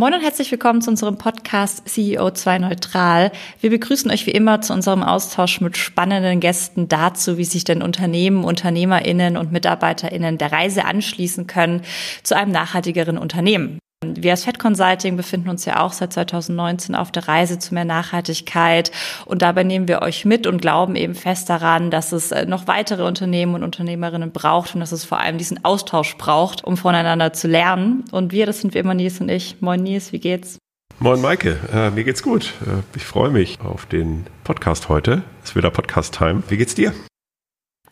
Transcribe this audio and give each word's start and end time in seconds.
Moin 0.00 0.14
und 0.14 0.22
herzlich 0.22 0.50
willkommen 0.50 0.80
zu 0.80 0.88
unserem 0.88 1.18
Podcast 1.18 1.86
CEO 1.86 2.30
2 2.30 2.60
Neutral. 2.60 3.32
Wir 3.60 3.68
begrüßen 3.68 4.10
euch 4.10 4.24
wie 4.24 4.30
immer 4.30 4.62
zu 4.62 4.72
unserem 4.72 5.02
Austausch 5.02 5.60
mit 5.60 5.76
spannenden 5.76 6.40
Gästen 6.40 6.88
dazu, 6.88 7.36
wie 7.36 7.44
sich 7.44 7.64
denn 7.64 7.82
Unternehmen, 7.82 8.44
UnternehmerInnen 8.44 9.36
und 9.36 9.52
MitarbeiterInnen 9.52 10.38
der 10.38 10.52
Reise 10.52 10.86
anschließen 10.86 11.46
können 11.46 11.82
zu 12.22 12.34
einem 12.34 12.50
nachhaltigeren 12.50 13.18
Unternehmen. 13.18 13.78
Wir 14.02 14.30
als 14.30 14.44
Fed 14.44 14.58
Consulting 14.58 15.18
befinden 15.18 15.50
uns 15.50 15.66
ja 15.66 15.80
auch 15.80 15.92
seit 15.92 16.14
2019 16.14 16.94
auf 16.94 17.12
der 17.12 17.28
Reise 17.28 17.58
zu 17.58 17.74
mehr 17.74 17.84
Nachhaltigkeit 17.84 18.90
und 19.26 19.42
dabei 19.42 19.62
nehmen 19.62 19.88
wir 19.88 20.00
euch 20.00 20.24
mit 20.24 20.46
und 20.46 20.62
glauben 20.62 20.96
eben 20.96 21.14
fest 21.14 21.50
daran, 21.50 21.90
dass 21.90 22.12
es 22.12 22.32
äh, 22.32 22.46
noch 22.46 22.66
weitere 22.66 23.02
Unternehmen 23.02 23.54
und 23.54 23.62
Unternehmerinnen 23.62 24.32
braucht 24.32 24.74
und 24.74 24.80
dass 24.80 24.92
es 24.92 25.04
vor 25.04 25.18
allem 25.18 25.36
diesen 25.36 25.66
Austausch 25.66 26.16
braucht, 26.16 26.64
um 26.64 26.78
voneinander 26.78 27.34
zu 27.34 27.46
lernen. 27.46 28.04
Und 28.10 28.32
wir, 28.32 28.46
das 28.46 28.62
sind 28.62 28.72
wie 28.72 28.78
immer 28.78 28.94
Nils 28.94 29.20
und 29.20 29.28
ich. 29.28 29.60
Moin 29.60 29.82
Nils, 29.82 30.12
wie 30.12 30.18
geht's? 30.18 30.56
Moin 30.98 31.20
Maike, 31.20 31.58
äh, 31.70 31.90
mir 31.90 32.04
geht's 32.04 32.22
gut. 32.22 32.54
Äh, 32.66 32.96
ich 32.96 33.04
freue 33.04 33.30
mich 33.30 33.60
auf 33.60 33.84
den 33.84 34.26
Podcast 34.44 34.88
heute. 34.88 35.22
Es 35.42 35.50
ist 35.50 35.56
wieder 35.56 35.70
Podcast-Time. 35.70 36.42
Wie 36.48 36.56
geht's 36.56 36.74
dir? 36.74 36.94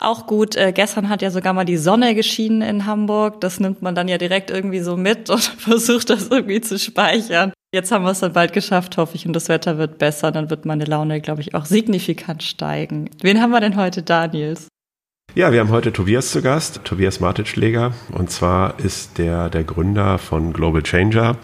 Auch 0.01 0.27
gut, 0.27 0.55
äh, 0.55 0.71
gestern 0.71 1.09
hat 1.09 1.21
ja 1.21 1.29
sogar 1.29 1.51
mal 1.51 1.65
die 1.65 1.75
Sonne 1.75 2.15
geschienen 2.15 2.61
in 2.61 2.85
Hamburg. 2.85 3.41
Das 3.41 3.59
nimmt 3.59 3.81
man 3.81 3.95
dann 3.95 4.07
ja 4.07 4.17
direkt 4.17 4.49
irgendwie 4.49 4.79
so 4.79 4.95
mit 4.95 5.29
und 5.29 5.43
versucht 5.57 6.09
das 6.09 6.29
irgendwie 6.29 6.61
zu 6.61 6.79
speichern. 6.79 7.51
Jetzt 7.73 7.91
haben 7.91 8.05
wir 8.05 8.11
es 8.11 8.21
dann 8.21 8.33
bald 8.33 8.53
geschafft, 8.53 8.97
hoffe 8.97 9.15
ich, 9.15 9.27
und 9.27 9.33
das 9.33 9.49
Wetter 9.49 9.77
wird 9.77 9.97
besser. 9.97 10.31
Dann 10.31 10.49
wird 10.49 10.65
meine 10.65 10.85
Laune, 10.85 11.19
glaube 11.19 11.41
ich, 11.41 11.53
auch 11.53 11.65
signifikant 11.65 12.43
steigen. 12.43 13.09
Wen 13.21 13.41
haben 13.41 13.51
wir 13.51 13.59
denn 13.59 13.75
heute 13.75 14.01
da, 14.01 14.27
Nils? 14.27 14.69
Ja, 15.35 15.51
wir 15.51 15.59
haben 15.59 15.69
heute 15.69 15.93
Tobias 15.93 16.31
zu 16.31 16.41
Gast, 16.41 16.81
Tobias 16.85 17.19
Martitschläger. 17.19 17.93
Und 18.13 18.31
zwar 18.31 18.79
ist 18.79 19.17
der 19.17 19.49
der 19.49 19.65
Gründer 19.65 20.17
von 20.17 20.53
Global 20.53 20.81
Changer. 20.81 21.37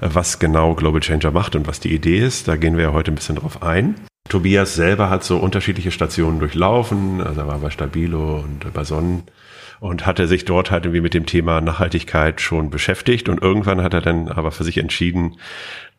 Was 0.00 0.38
genau 0.38 0.74
Global 0.74 1.00
Changer 1.00 1.30
macht 1.30 1.56
und 1.56 1.66
was 1.66 1.80
die 1.80 1.94
Idee 1.94 2.18
ist, 2.18 2.46
da 2.46 2.56
gehen 2.56 2.76
wir 2.76 2.92
heute 2.92 3.10
ein 3.10 3.14
bisschen 3.14 3.36
drauf 3.36 3.62
ein. 3.62 3.94
Tobias 4.28 4.74
selber 4.74 5.10
hat 5.10 5.24
so 5.24 5.38
unterschiedliche 5.38 5.90
Stationen 5.90 6.38
durchlaufen. 6.38 7.20
Also 7.20 7.42
er 7.42 7.46
war 7.48 7.58
bei 7.58 7.70
Stabilo 7.70 8.40
und 8.40 8.72
bei 8.72 8.84
Sonnen 8.84 9.24
und 9.80 10.06
hatte 10.06 10.26
sich 10.26 10.44
dort 10.44 10.70
halt 10.70 10.84
irgendwie 10.84 11.02
mit 11.02 11.14
dem 11.14 11.26
Thema 11.26 11.60
Nachhaltigkeit 11.60 12.40
schon 12.40 12.70
beschäftigt. 12.70 13.28
Und 13.28 13.42
irgendwann 13.42 13.82
hat 13.82 13.94
er 13.94 14.00
dann 14.00 14.28
aber 14.28 14.52
für 14.52 14.64
sich 14.64 14.78
entschieden, 14.78 15.36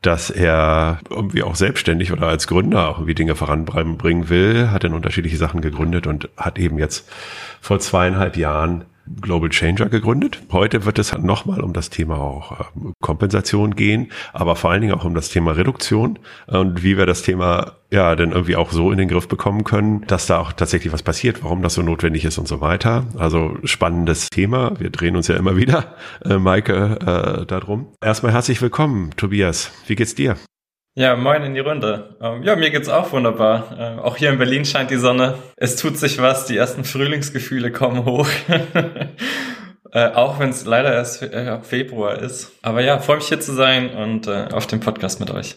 dass 0.02 0.30
er 0.30 1.00
irgendwie 1.10 1.44
auch 1.44 1.56
selbstständig 1.56 2.12
oder 2.12 2.28
als 2.28 2.48
Gründer 2.48 2.90
auch 2.90 2.98
irgendwie 2.98 3.16
Dinge 3.16 3.36
voranbringen 3.36 4.30
will, 4.30 4.70
hat 4.72 4.84
dann 4.84 4.94
unterschiedliche 4.94 5.38
Sachen 5.38 5.62
gegründet 5.62 6.06
und 6.06 6.30
hat 6.38 6.60
eben 6.60 6.78
jetzt 6.78 7.10
vor 7.62 7.80
zweieinhalb 7.80 8.38
Jahren 8.38 8.86
Global 9.22 9.50
Changer 9.50 9.90
gegründet. 9.90 10.42
Heute 10.52 10.86
wird 10.86 11.00
es 11.00 11.18
nochmal 11.18 11.62
um 11.62 11.74
das 11.74 11.90
Thema 11.90 12.20
auch 12.20 12.72
ähm, 12.76 12.94
Kompensation 13.02 13.76
gehen, 13.76 14.12
aber 14.34 14.56
vor 14.56 14.72
allen 14.72 14.82
Dingen 14.82 14.94
auch 14.94 15.06
um 15.06 15.16
das 15.16 15.30
Thema 15.30 15.52
Reduktion 15.52 16.20
und 16.48 16.84
wie 16.84 16.98
wir 16.98 17.06
das 17.06 17.22
Thema 17.22 17.78
ja 17.90 18.16
dann 18.16 18.32
irgendwie 18.32 18.56
auch 18.56 18.72
so 18.72 18.92
in 18.92 18.98
den 18.98 19.08
Griff 19.08 19.28
bekommen 19.28 19.64
können, 19.64 20.06
dass 20.08 20.26
da 20.26 20.40
auch 20.40 20.52
tatsächlich 20.52 20.92
was 20.92 21.04
passiert, 21.04 21.44
warum 21.44 21.62
das 21.62 21.74
so 21.74 21.82
notwendig 21.82 22.26
ist 22.26 22.38
und 22.38 22.48
so 22.48 22.62
weiter. 22.62 23.06
Also 23.18 23.58
spannendes 23.64 24.30
Thema. 24.30 24.74
Wir 24.80 24.90
drehen 24.90 25.16
uns 25.16 25.28
ja 25.28 25.36
immer 25.36 25.56
wieder, 25.58 25.96
äh, 26.26 26.38
Maike, 26.38 27.42
äh, 27.42 27.46
darum. 27.46 27.88
Erstmal 28.02 28.34
herzlich 28.34 28.62
willkommen, 28.62 29.12
Tobias. 29.16 29.72
Wie 29.88 29.96
geht's 29.96 30.16
dir? 30.16 30.38
Ja, 31.00 31.16
moin 31.16 31.44
in 31.44 31.54
die 31.54 31.60
Runde. 31.60 32.16
Ähm, 32.20 32.42
ja, 32.42 32.56
mir 32.56 32.72
geht's 32.72 32.90
auch 32.90 33.12
wunderbar. 33.12 33.78
Äh, 33.78 34.02
auch 34.02 34.18
hier 34.18 34.32
in 34.32 34.40
Berlin 34.40 34.66
scheint 34.66 34.90
die 34.90 34.96
Sonne. 34.96 35.36
Es 35.56 35.76
tut 35.76 35.96
sich 35.96 36.20
was, 36.20 36.48
die 36.48 36.58
ersten 36.58 36.84
Frühlingsgefühle 36.84 37.72
kommen 37.72 38.04
hoch. 38.04 38.28
äh, 39.92 40.08
auch 40.14 40.40
wenn 40.40 40.50
es 40.50 40.66
leider 40.66 40.92
erst 40.92 41.22
äh, 41.22 41.62
Februar 41.62 42.18
ist. 42.18 42.52
Aber 42.64 42.82
ja, 42.82 42.98
freue 42.98 43.18
mich 43.18 43.28
hier 43.28 43.40
zu 43.40 43.54
sein 43.54 43.92
und 43.92 44.28
auf 44.28 44.66
dem 44.66 44.80
Podcast 44.80 45.20
mit 45.20 45.30
euch. 45.30 45.54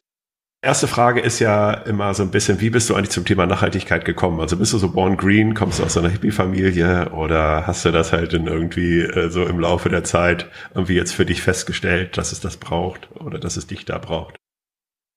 Erste 0.62 0.86
Frage 0.86 1.20
ist 1.20 1.38
ja 1.38 1.72
immer 1.72 2.12
so 2.12 2.22
ein 2.22 2.30
bisschen, 2.30 2.60
wie 2.60 2.68
bist 2.68 2.90
du 2.90 2.94
eigentlich 2.94 3.08
zum 3.08 3.24
Thema 3.24 3.46
Nachhaltigkeit 3.46 4.04
gekommen? 4.04 4.40
Also 4.40 4.58
bist 4.58 4.74
du 4.74 4.78
so 4.78 4.90
born 4.90 5.16
green, 5.16 5.54
kommst 5.54 5.78
du 5.78 5.84
aus 5.84 5.96
einer 5.96 6.10
Hippie-Familie 6.10 7.12
oder 7.12 7.66
hast 7.66 7.86
du 7.86 7.92
das 7.92 8.12
halt 8.12 8.34
in 8.34 8.46
irgendwie 8.46 9.08
so 9.30 9.46
im 9.46 9.58
Laufe 9.58 9.88
der 9.88 10.04
Zeit 10.04 10.50
irgendwie 10.74 10.96
jetzt 10.96 11.14
für 11.14 11.24
dich 11.24 11.40
festgestellt, 11.40 12.18
dass 12.18 12.30
es 12.30 12.40
das 12.40 12.58
braucht 12.58 13.08
oder 13.14 13.38
dass 13.38 13.56
es 13.56 13.66
dich 13.66 13.86
da 13.86 13.96
braucht? 13.96 14.39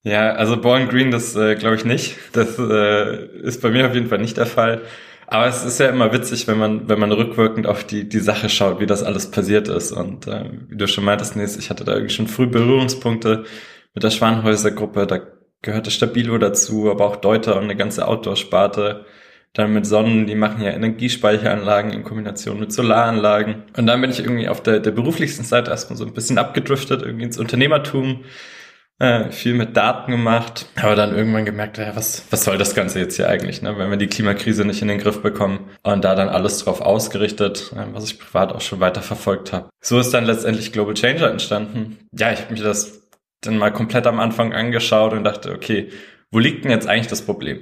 Ja, 0.03 0.33
also 0.33 0.59
Born 0.59 0.89
Green, 0.89 1.11
das 1.11 1.35
äh, 1.35 1.55
glaube 1.55 1.77
ich 1.77 1.85
nicht. 1.85 2.17
Das 2.33 2.59
äh, 2.59 3.25
ist 3.41 3.61
bei 3.61 3.69
mir 3.69 3.87
auf 3.87 3.93
jeden 3.93 4.07
Fall 4.09 4.19
nicht 4.19 4.35
der 4.35 4.45
Fall. 4.45 4.81
Aber 5.27 5.47
es 5.47 5.63
ist 5.63 5.79
ja 5.79 5.87
immer 5.89 6.11
witzig, 6.11 6.47
wenn 6.47 6.57
man, 6.57 6.89
wenn 6.89 6.99
man 6.99 7.11
rückwirkend 7.13 7.65
auf 7.67 7.85
die, 7.85 8.07
die 8.09 8.19
Sache 8.19 8.49
schaut, 8.49 8.81
wie 8.81 8.85
das 8.85 9.01
alles 9.03 9.31
passiert 9.31 9.69
ist. 9.69 9.93
Und 9.93 10.27
äh, 10.27 10.49
wie 10.67 10.75
du 10.75 10.87
schon 10.87 11.05
meintest, 11.05 11.37
Nils, 11.37 11.57
ich 11.57 11.69
hatte 11.69 11.85
da 11.85 11.93
irgendwie 11.93 12.13
schon 12.13 12.27
früh 12.27 12.47
Berührungspunkte 12.47 13.45
mit 13.93 14.03
der 14.03 14.11
Schwanhäuser-Gruppe. 14.11 15.07
Da 15.07 15.21
gehörte 15.61 15.89
Stabilo 15.89 16.37
dazu, 16.37 16.91
aber 16.91 17.05
auch 17.05 17.15
Deuter 17.15 17.55
und 17.55 17.63
eine 17.63 17.77
ganze 17.77 18.05
Outdoor-Sparte. 18.05 19.05
Dann 19.53 19.73
mit 19.73 19.85
Sonnen, 19.85 20.27
die 20.27 20.35
machen 20.35 20.61
ja 20.63 20.71
Energiespeicheranlagen 20.71 21.93
in 21.93 22.03
Kombination 22.03 22.59
mit 22.59 22.73
Solaranlagen. 22.73 23.63
Und 23.77 23.87
dann 23.87 24.01
bin 24.01 24.09
ich 24.11 24.19
irgendwie 24.19 24.49
auf 24.49 24.61
der, 24.61 24.79
der 24.81 24.91
beruflichsten 24.91 25.45
Seite 25.45 25.71
erstmal 25.71 25.95
so 25.95 26.05
ein 26.05 26.13
bisschen 26.13 26.37
abgedriftet, 26.37 27.03
irgendwie 27.03 27.25
ins 27.25 27.37
Unternehmertum 27.37 28.25
äh, 28.99 29.31
viel 29.31 29.53
mit 29.53 29.75
Daten 29.75 30.11
gemacht, 30.11 30.67
aber 30.75 30.95
dann 30.95 31.15
irgendwann 31.15 31.45
gemerkt, 31.45 31.77
ja, 31.77 31.95
was, 31.95 32.25
was 32.31 32.43
soll 32.43 32.57
das 32.57 32.75
Ganze 32.75 32.99
jetzt 32.99 33.15
hier 33.15 33.27
eigentlich, 33.27 33.61
ne? 33.61 33.77
wenn 33.77 33.89
wir 33.89 33.97
die 33.97 34.07
Klimakrise 34.07 34.65
nicht 34.65 34.81
in 34.81 34.87
den 34.87 34.99
Griff 34.99 35.21
bekommen 35.21 35.69
und 35.83 36.03
da 36.03 36.15
dann 36.15 36.29
alles 36.29 36.59
drauf 36.59 36.81
ausgerichtet, 36.81 37.73
äh, 37.75 37.93
was 37.93 38.05
ich 38.05 38.19
privat 38.19 38.53
auch 38.53 38.61
schon 38.61 38.79
weiter 38.79 39.01
verfolgt 39.01 39.51
habe. 39.51 39.69
So 39.81 39.99
ist 39.99 40.13
dann 40.13 40.25
letztendlich 40.25 40.71
Global 40.71 40.93
Changer 40.93 41.29
entstanden. 41.29 41.97
Ja, 42.17 42.31
ich 42.31 42.41
habe 42.41 42.53
mir 42.53 42.61
das 42.61 43.09
dann 43.41 43.57
mal 43.57 43.71
komplett 43.71 44.07
am 44.07 44.19
Anfang 44.19 44.53
angeschaut 44.53 45.13
und 45.13 45.23
dachte, 45.23 45.51
okay, 45.51 45.89
wo 46.31 46.39
liegt 46.39 46.63
denn 46.63 46.71
jetzt 46.71 46.87
eigentlich 46.87 47.07
das 47.07 47.23
Problem? 47.23 47.59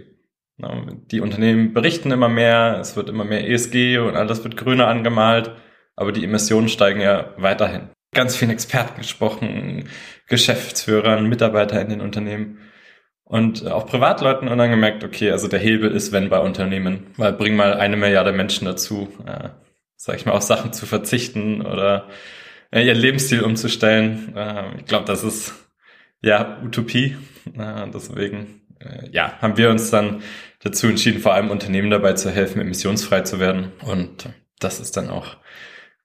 Die 1.12 1.22
Unternehmen 1.22 1.74
berichten 1.74 2.12
immer 2.12 2.30
mehr, 2.30 2.78
es 2.80 2.96
wird 2.96 3.10
immer 3.10 3.24
mehr 3.24 3.50
ESG 3.50 3.98
und 3.98 4.16
alles 4.16 4.44
wird 4.44 4.58
grüner 4.58 4.88
angemalt, 4.88 5.52
aber 5.96 6.12
die 6.12 6.24
Emissionen 6.24 6.70
steigen 6.70 7.02
ja 7.02 7.34
weiterhin 7.38 7.90
ganz 8.14 8.36
vielen 8.36 8.52
Experten 8.52 9.02
gesprochen, 9.02 9.88
Geschäftsführern, 10.28 11.28
Mitarbeiter 11.28 11.82
in 11.82 11.90
den 11.90 12.02
Unternehmen 12.02 12.60
und 13.24 13.66
auch 13.66 13.86
Privatleuten 13.86 14.48
und 14.50 14.58
dann 14.58 14.70
gemerkt, 14.70 15.04
okay, 15.04 15.32
also 15.32 15.48
der 15.48 15.60
Hebel 15.60 15.92
ist, 15.92 16.12
wenn 16.12 16.30
bei 16.30 16.40
Unternehmen, 16.40 17.08
weil 17.16 17.34
bring 17.34 17.56
mal 17.56 17.76
eine 17.76 17.96
Milliarde 17.96 18.34
Menschen 18.34 18.66
dazu, 18.66 19.08
äh, 19.26 19.50
sag 19.96 20.18
ich 20.18 20.26
mal, 20.26 20.34
auf 20.34 20.44
Sachen 20.44 20.74
zu 20.74 20.86
verzichten 20.86 21.62
oder 21.62 22.10
äh, 22.72 22.86
ihren 22.86 22.98
Lebensstil 22.98 23.42
umzustellen. 23.44 24.36
Äh, 24.36 24.80
ich 24.80 24.86
glaube, 24.86 25.06
das 25.06 25.24
ist 25.24 25.54
ja 26.22 26.60
Utopie. 26.62 27.16
Äh, 27.58 27.88
deswegen 27.94 28.62
äh, 28.80 29.10
ja, 29.12 29.38
haben 29.42 29.58
wir 29.58 29.70
uns 29.70 29.90
dann 29.92 30.22
dazu 30.60 30.88
entschieden, 30.88 31.22
vor 31.22 31.34
allem 31.34 31.52
Unternehmen 31.52 31.90
dabei 31.90 32.14
zu 32.14 32.30
helfen, 32.30 32.62
emissionsfrei 32.62 33.22
zu 33.22 33.40
werden. 33.40 33.72
Und 33.86 34.30
das 34.60 34.82
ist 34.82 34.98
dann 34.98 35.10
auch 35.10 35.38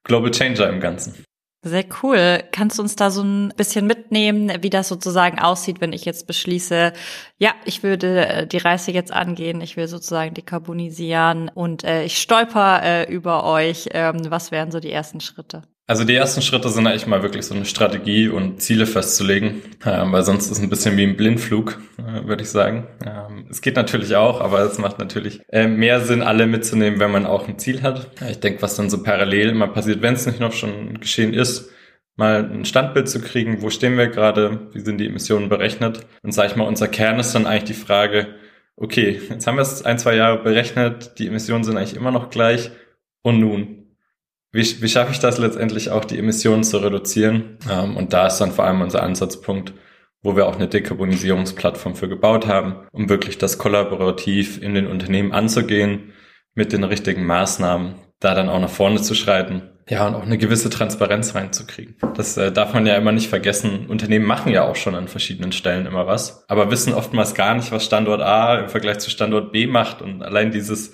Global 0.03 0.31
Changer 0.31 0.69
im 0.69 0.79
Ganzen. 0.79 1.26
Sehr 1.63 1.85
cool. 2.03 2.43
Kannst 2.51 2.77
du 2.77 2.83
uns 2.83 2.95
da 2.95 3.09
so 3.09 3.23
ein 3.23 3.51
bisschen 3.57 3.87
mitnehmen, 3.87 4.61
wie 4.61 4.69
das 4.69 4.87
sozusagen 4.87 5.39
aussieht, 5.39 5.81
wenn 5.81 5.91
ich 5.91 6.05
jetzt 6.05 6.27
beschließe, 6.27 6.93
ja, 7.39 7.53
ich 7.65 7.83
würde 7.83 8.27
äh, 8.27 8.47
die 8.47 8.57
Reise 8.57 8.91
jetzt 8.91 9.11
angehen, 9.11 9.59
ich 9.61 9.75
will 9.75 9.87
sozusagen 9.87 10.33
dekarbonisieren 10.35 11.49
und 11.49 11.83
äh, 11.83 12.03
ich 12.03 12.19
stolper 12.19 12.83
äh, 12.83 13.11
über 13.11 13.43
euch. 13.43 13.89
Ähm, 13.91 14.29
was 14.29 14.51
wären 14.51 14.71
so 14.71 14.79
die 14.79 14.91
ersten 14.91 15.19
Schritte? 15.19 15.63
Also 15.89 16.03
die 16.03 16.15
ersten 16.15 16.41
Schritte 16.41 16.67
sind 16.67 16.85
eigentlich 16.85 17.07
mal 17.07 17.23
wirklich 17.23 17.45
so 17.45 17.55
eine 17.55 17.63
Strategie 17.63 18.27
und 18.27 18.61
Ziele 18.61 18.85
festzulegen, 18.85 19.61
äh, 19.85 20.03
weil 20.11 20.21
sonst 20.23 20.47
ist 20.47 20.57
es 20.57 20.59
ein 20.59 20.69
bisschen 20.69 20.97
wie 20.97 21.03
ein 21.03 21.15
Blindflug, 21.15 21.79
äh, 21.97 22.27
würde 22.27 22.43
ich 22.43 22.49
sagen. 22.49 22.87
Ähm, 23.05 23.47
es 23.49 23.61
geht 23.61 23.77
natürlich 23.77 24.17
auch, 24.17 24.41
aber 24.41 24.59
es 24.63 24.79
macht 24.79 24.99
natürlich 24.99 25.39
äh, 25.47 25.65
mehr 25.65 26.01
Sinn, 26.01 26.21
alle 26.21 26.45
mitzunehmen, 26.45 26.99
wenn 26.99 27.11
man 27.11 27.25
auch 27.25 27.47
ein 27.47 27.57
Ziel 27.57 27.83
hat. 27.83 28.11
Ich 28.29 28.41
denke, 28.41 28.61
was 28.61 28.75
dann 28.75 28.89
so 28.89 29.01
parallel 29.01 29.47
immer 29.47 29.69
passiert, 29.69 30.01
wenn 30.01 30.15
es 30.15 30.25
nicht 30.25 30.41
noch 30.41 30.51
schon 30.51 30.99
geschehen 30.99 31.33
ist, 31.33 31.71
mal 32.17 32.43
ein 32.43 32.65
Standbild 32.65 33.07
zu 33.07 33.21
kriegen, 33.21 33.61
wo 33.61 33.69
stehen 33.69 33.97
wir 33.97 34.07
gerade, 34.07 34.67
wie 34.73 34.81
sind 34.81 34.97
die 34.97 35.07
Emissionen 35.07 35.47
berechnet. 35.47 36.05
Und 36.21 36.33
sage 36.33 36.49
ich 36.49 36.57
mal, 36.57 36.67
unser 36.67 36.89
Kern 36.89 37.17
ist 37.17 37.33
dann 37.33 37.45
eigentlich 37.45 37.63
die 37.63 37.85
Frage, 37.85 38.35
okay, 38.75 39.21
jetzt 39.29 39.47
haben 39.47 39.55
wir 39.55 39.61
es 39.61 39.85
ein, 39.85 39.99
zwei 39.99 40.17
Jahre 40.17 40.43
berechnet, 40.43 41.17
die 41.17 41.27
Emissionen 41.27 41.63
sind 41.63 41.77
eigentlich 41.77 41.95
immer 41.95 42.11
noch 42.11 42.29
gleich 42.29 42.71
und 43.21 43.39
nun? 43.39 43.76
Wie, 44.51 44.81
wie 44.81 44.89
schaffe 44.89 45.11
ich 45.11 45.19
das 45.19 45.37
letztendlich 45.37 45.89
auch, 45.91 46.05
die 46.05 46.17
Emissionen 46.17 46.63
zu 46.63 46.77
reduzieren? 46.77 47.57
Ähm, 47.69 47.97
und 47.97 48.13
da 48.13 48.27
ist 48.27 48.39
dann 48.39 48.51
vor 48.51 48.65
allem 48.65 48.81
unser 48.81 49.03
Ansatzpunkt, 49.03 49.73
wo 50.21 50.35
wir 50.35 50.47
auch 50.47 50.55
eine 50.55 50.67
Dekarbonisierungsplattform 50.67 51.95
für 51.95 52.09
gebaut 52.09 52.47
haben, 52.47 52.87
um 52.91 53.09
wirklich 53.09 53.37
das 53.37 53.57
kollaborativ 53.57 54.61
in 54.61 54.73
den 54.73 54.87
Unternehmen 54.87 55.31
anzugehen, 55.31 56.13
mit 56.53 56.73
den 56.73 56.83
richtigen 56.83 57.25
Maßnahmen, 57.25 57.95
da 58.19 58.33
dann 58.33 58.49
auch 58.49 58.59
nach 58.59 58.69
vorne 58.69 59.01
zu 59.01 59.13
schreiten. 59.13 59.69
Ja, 59.89 60.05
und 60.05 60.15
auch 60.15 60.23
eine 60.23 60.37
gewisse 60.37 60.69
Transparenz 60.69 61.33
reinzukriegen. 61.33 61.95
Das 62.15 62.35
äh, 62.35 62.51
darf 62.51 62.73
man 62.73 62.85
ja 62.85 62.95
immer 62.95 63.13
nicht 63.13 63.29
vergessen. 63.29 63.85
Unternehmen 63.87 64.25
machen 64.25 64.51
ja 64.51 64.65
auch 64.65 64.75
schon 64.75 64.95
an 64.95 65.07
verschiedenen 65.07 65.53
Stellen 65.53 65.85
immer 65.85 66.07
was, 66.07 66.43
aber 66.49 66.71
wissen 66.71 66.93
oftmals 66.93 67.35
gar 67.35 67.55
nicht, 67.55 67.71
was 67.71 67.85
Standort 67.85 68.21
A 68.21 68.59
im 68.59 68.69
Vergleich 68.69 68.97
zu 68.97 69.09
Standort 69.09 69.53
B 69.53 69.65
macht. 69.65 70.01
Und 70.01 70.23
allein 70.23 70.51
dieses 70.51 70.93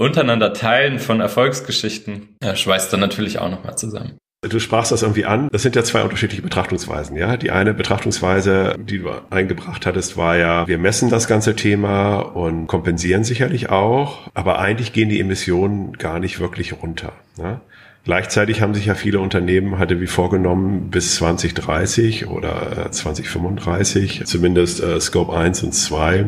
untereinander 0.00 0.54
Teilen 0.54 0.98
von 0.98 1.20
Erfolgsgeschichten 1.20 2.36
ja, 2.42 2.56
schweißt 2.56 2.92
dann 2.92 3.00
natürlich 3.00 3.38
auch 3.38 3.50
nochmal 3.50 3.76
zusammen. 3.76 4.16
Du 4.42 4.58
sprachst 4.58 4.90
das 4.90 5.02
irgendwie 5.02 5.26
an. 5.26 5.50
Das 5.52 5.60
sind 5.60 5.76
ja 5.76 5.84
zwei 5.84 6.02
unterschiedliche 6.02 6.40
Betrachtungsweisen, 6.40 7.14
ja. 7.14 7.36
Die 7.36 7.50
eine 7.50 7.74
Betrachtungsweise, 7.74 8.76
die 8.78 9.00
du 9.00 9.10
eingebracht 9.28 9.84
hattest, 9.84 10.16
war 10.16 10.38
ja, 10.38 10.66
wir 10.66 10.78
messen 10.78 11.10
das 11.10 11.28
ganze 11.28 11.54
Thema 11.54 12.20
und 12.20 12.66
kompensieren 12.66 13.22
sicherlich 13.22 13.68
auch, 13.68 14.30
aber 14.32 14.58
eigentlich 14.58 14.94
gehen 14.94 15.10
die 15.10 15.20
Emissionen 15.20 15.92
gar 15.92 16.18
nicht 16.18 16.40
wirklich 16.40 16.82
runter. 16.82 17.12
Ne? 17.36 17.60
Gleichzeitig 18.04 18.62
haben 18.62 18.74
sich 18.74 18.86
ja 18.86 18.94
viele 18.94 19.20
Unternehmen 19.20 19.78
hatte 19.78 20.00
wie 20.00 20.06
vorgenommen, 20.06 20.90
bis 20.90 21.16
2030 21.16 22.28
oder 22.28 22.90
2035 22.90 24.22
äh, 24.22 24.24
zumindest 24.24 24.82
äh, 24.82 24.98
Scope 25.00 25.36
1 25.36 25.64
und 25.64 25.74
2 25.74 26.16
äh, 26.16 26.26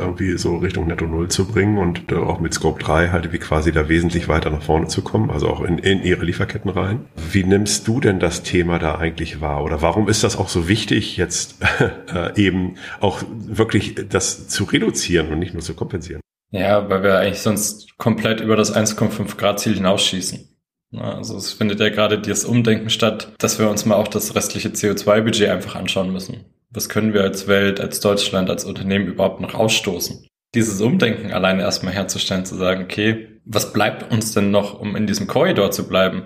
irgendwie 0.00 0.38
so 0.38 0.56
Richtung 0.56 0.86
Netto 0.86 1.06
Null 1.06 1.28
zu 1.28 1.46
bringen 1.46 1.76
und 1.76 2.10
äh, 2.10 2.14
auch 2.14 2.40
mit 2.40 2.54
Scope 2.54 2.82
3 2.82 3.10
halt 3.10 3.32
wie 3.32 3.38
quasi 3.38 3.72
da 3.72 3.90
wesentlich 3.90 4.28
weiter 4.28 4.48
nach 4.48 4.62
vorne 4.62 4.88
zu 4.88 5.02
kommen, 5.02 5.30
also 5.30 5.48
auch 5.48 5.60
in, 5.60 5.78
in 5.78 6.02
ihre 6.02 6.24
Lieferketten 6.24 6.70
rein. 6.70 7.04
Wie 7.30 7.44
nimmst 7.44 7.86
du 7.88 8.00
denn 8.00 8.18
das 8.18 8.42
Thema 8.42 8.78
da 8.78 8.96
eigentlich 8.96 9.42
wahr? 9.42 9.62
Oder 9.64 9.82
warum 9.82 10.08
ist 10.08 10.24
das 10.24 10.36
auch 10.36 10.48
so 10.48 10.66
wichtig, 10.66 11.18
jetzt 11.18 11.56
äh, 12.14 12.40
eben 12.40 12.76
auch 13.00 13.22
wirklich 13.28 13.96
das 14.08 14.48
zu 14.48 14.64
reduzieren 14.64 15.28
und 15.28 15.40
nicht 15.40 15.52
nur 15.52 15.62
zu 15.62 15.74
kompensieren? 15.74 16.22
Ja, 16.52 16.88
weil 16.88 17.02
wir 17.02 17.18
eigentlich 17.18 17.40
sonst 17.40 17.96
komplett 17.98 18.40
über 18.40 18.56
das 18.56 18.74
1,5 18.74 19.36
Grad 19.36 19.60
Ziel 19.60 19.74
hinausschießen. 19.74 20.51
Also 20.96 21.36
es 21.36 21.52
findet 21.52 21.80
ja 21.80 21.88
gerade 21.88 22.18
das 22.18 22.44
Umdenken 22.44 22.90
statt, 22.90 23.32
dass 23.38 23.58
wir 23.58 23.68
uns 23.68 23.86
mal 23.86 23.94
auch 23.94 24.08
das 24.08 24.34
restliche 24.34 24.68
CO2-Budget 24.68 25.48
einfach 25.48 25.74
anschauen 25.74 26.12
müssen. 26.12 26.44
Was 26.70 26.88
können 26.88 27.14
wir 27.14 27.22
als 27.22 27.48
Welt, 27.48 27.80
als 27.80 28.00
Deutschland, 28.00 28.50
als 28.50 28.64
Unternehmen 28.64 29.06
überhaupt 29.06 29.40
noch 29.40 29.54
ausstoßen? 29.54 30.26
Dieses 30.54 30.80
Umdenken 30.80 31.32
alleine 31.32 31.62
erstmal 31.62 31.94
herzustellen, 31.94 32.44
zu 32.44 32.56
sagen, 32.56 32.84
okay, 32.84 33.40
was 33.44 33.72
bleibt 33.72 34.12
uns 34.12 34.32
denn 34.32 34.50
noch, 34.50 34.78
um 34.78 34.96
in 34.96 35.06
diesem 35.06 35.26
Korridor 35.26 35.70
zu 35.70 35.88
bleiben? 35.88 36.24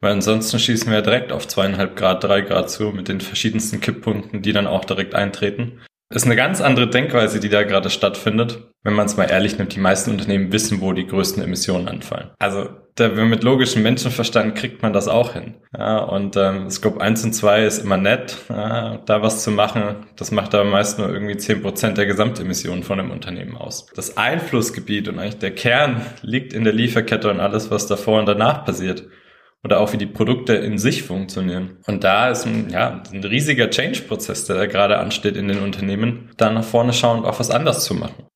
Weil 0.00 0.12
ansonsten 0.12 0.58
schießen 0.58 0.90
wir 0.90 1.02
direkt 1.02 1.32
auf 1.32 1.48
zweieinhalb 1.48 1.96
Grad, 1.96 2.24
drei 2.24 2.42
Grad 2.42 2.70
zu 2.70 2.84
mit 2.84 3.08
den 3.08 3.20
verschiedensten 3.20 3.80
Kipppunkten, 3.80 4.42
die 4.42 4.52
dann 4.52 4.66
auch 4.66 4.84
direkt 4.84 5.14
eintreten. 5.14 5.80
Ist 6.08 6.24
eine 6.24 6.36
ganz 6.36 6.60
andere 6.60 6.88
Denkweise, 6.88 7.40
die 7.40 7.48
da 7.48 7.64
gerade 7.64 7.90
stattfindet. 7.90 8.68
Wenn 8.84 8.94
man 8.94 9.06
es 9.06 9.16
mal 9.16 9.28
ehrlich 9.28 9.58
nimmt, 9.58 9.74
die 9.74 9.80
meisten 9.80 10.12
Unternehmen 10.12 10.52
wissen, 10.52 10.80
wo 10.80 10.92
die 10.92 11.06
größten 11.06 11.42
Emissionen 11.42 11.88
anfallen. 11.88 12.30
Also 12.38 12.68
da, 12.94 13.08
mit 13.08 13.42
logischem 13.42 13.82
Menschenverstand 13.82 14.54
kriegt 14.54 14.82
man 14.82 14.92
das 14.92 15.08
auch 15.08 15.32
hin. 15.32 15.54
Ja, 15.76 15.98
und 15.98 16.36
ähm, 16.36 16.70
Scope 16.70 17.00
1 17.00 17.24
und 17.24 17.32
2 17.32 17.64
ist 17.64 17.78
immer 17.78 17.96
nett, 17.96 18.36
ja, 18.48 18.98
da 19.04 19.20
was 19.20 19.42
zu 19.42 19.50
machen. 19.50 20.06
Das 20.14 20.30
macht 20.30 20.54
aber 20.54 20.64
meist 20.64 21.00
nur 21.00 21.12
irgendwie 21.12 21.34
10% 21.34 21.94
der 21.94 22.06
Gesamtemissionen 22.06 22.84
von 22.84 23.00
einem 23.00 23.10
Unternehmen 23.10 23.56
aus. 23.56 23.86
Das 23.96 24.16
Einflussgebiet 24.16 25.08
und 25.08 25.18
eigentlich 25.18 25.38
der 25.38 25.56
Kern 25.56 26.02
liegt 26.22 26.52
in 26.52 26.62
der 26.62 26.72
Lieferkette 26.72 27.28
und 27.28 27.40
alles, 27.40 27.72
was 27.72 27.88
davor 27.88 28.20
und 28.20 28.26
danach 28.26 28.64
passiert 28.64 29.02
oder 29.64 29.80
auch 29.80 29.92
wie 29.92 29.98
die 29.98 30.06
Produkte 30.06 30.54
in 30.54 30.78
sich 30.78 31.02
funktionieren. 31.02 31.78
Und 31.86 32.04
da 32.04 32.30
ist 32.30 32.46
ein, 32.46 32.70
ja, 32.70 33.02
ein 33.12 33.24
riesiger 33.24 33.70
Change-Prozess, 33.70 34.44
der 34.46 34.56
da 34.56 34.66
gerade 34.66 34.98
ansteht 34.98 35.36
in 35.36 35.48
den 35.48 35.58
Unternehmen, 35.58 36.30
da 36.36 36.50
nach 36.50 36.64
vorne 36.64 36.92
schauen 36.92 37.20
und 37.20 37.24
auch 37.26 37.40
was 37.40 37.50
anders 37.50 37.84
zu 37.84 37.94
machen. 37.94 38.26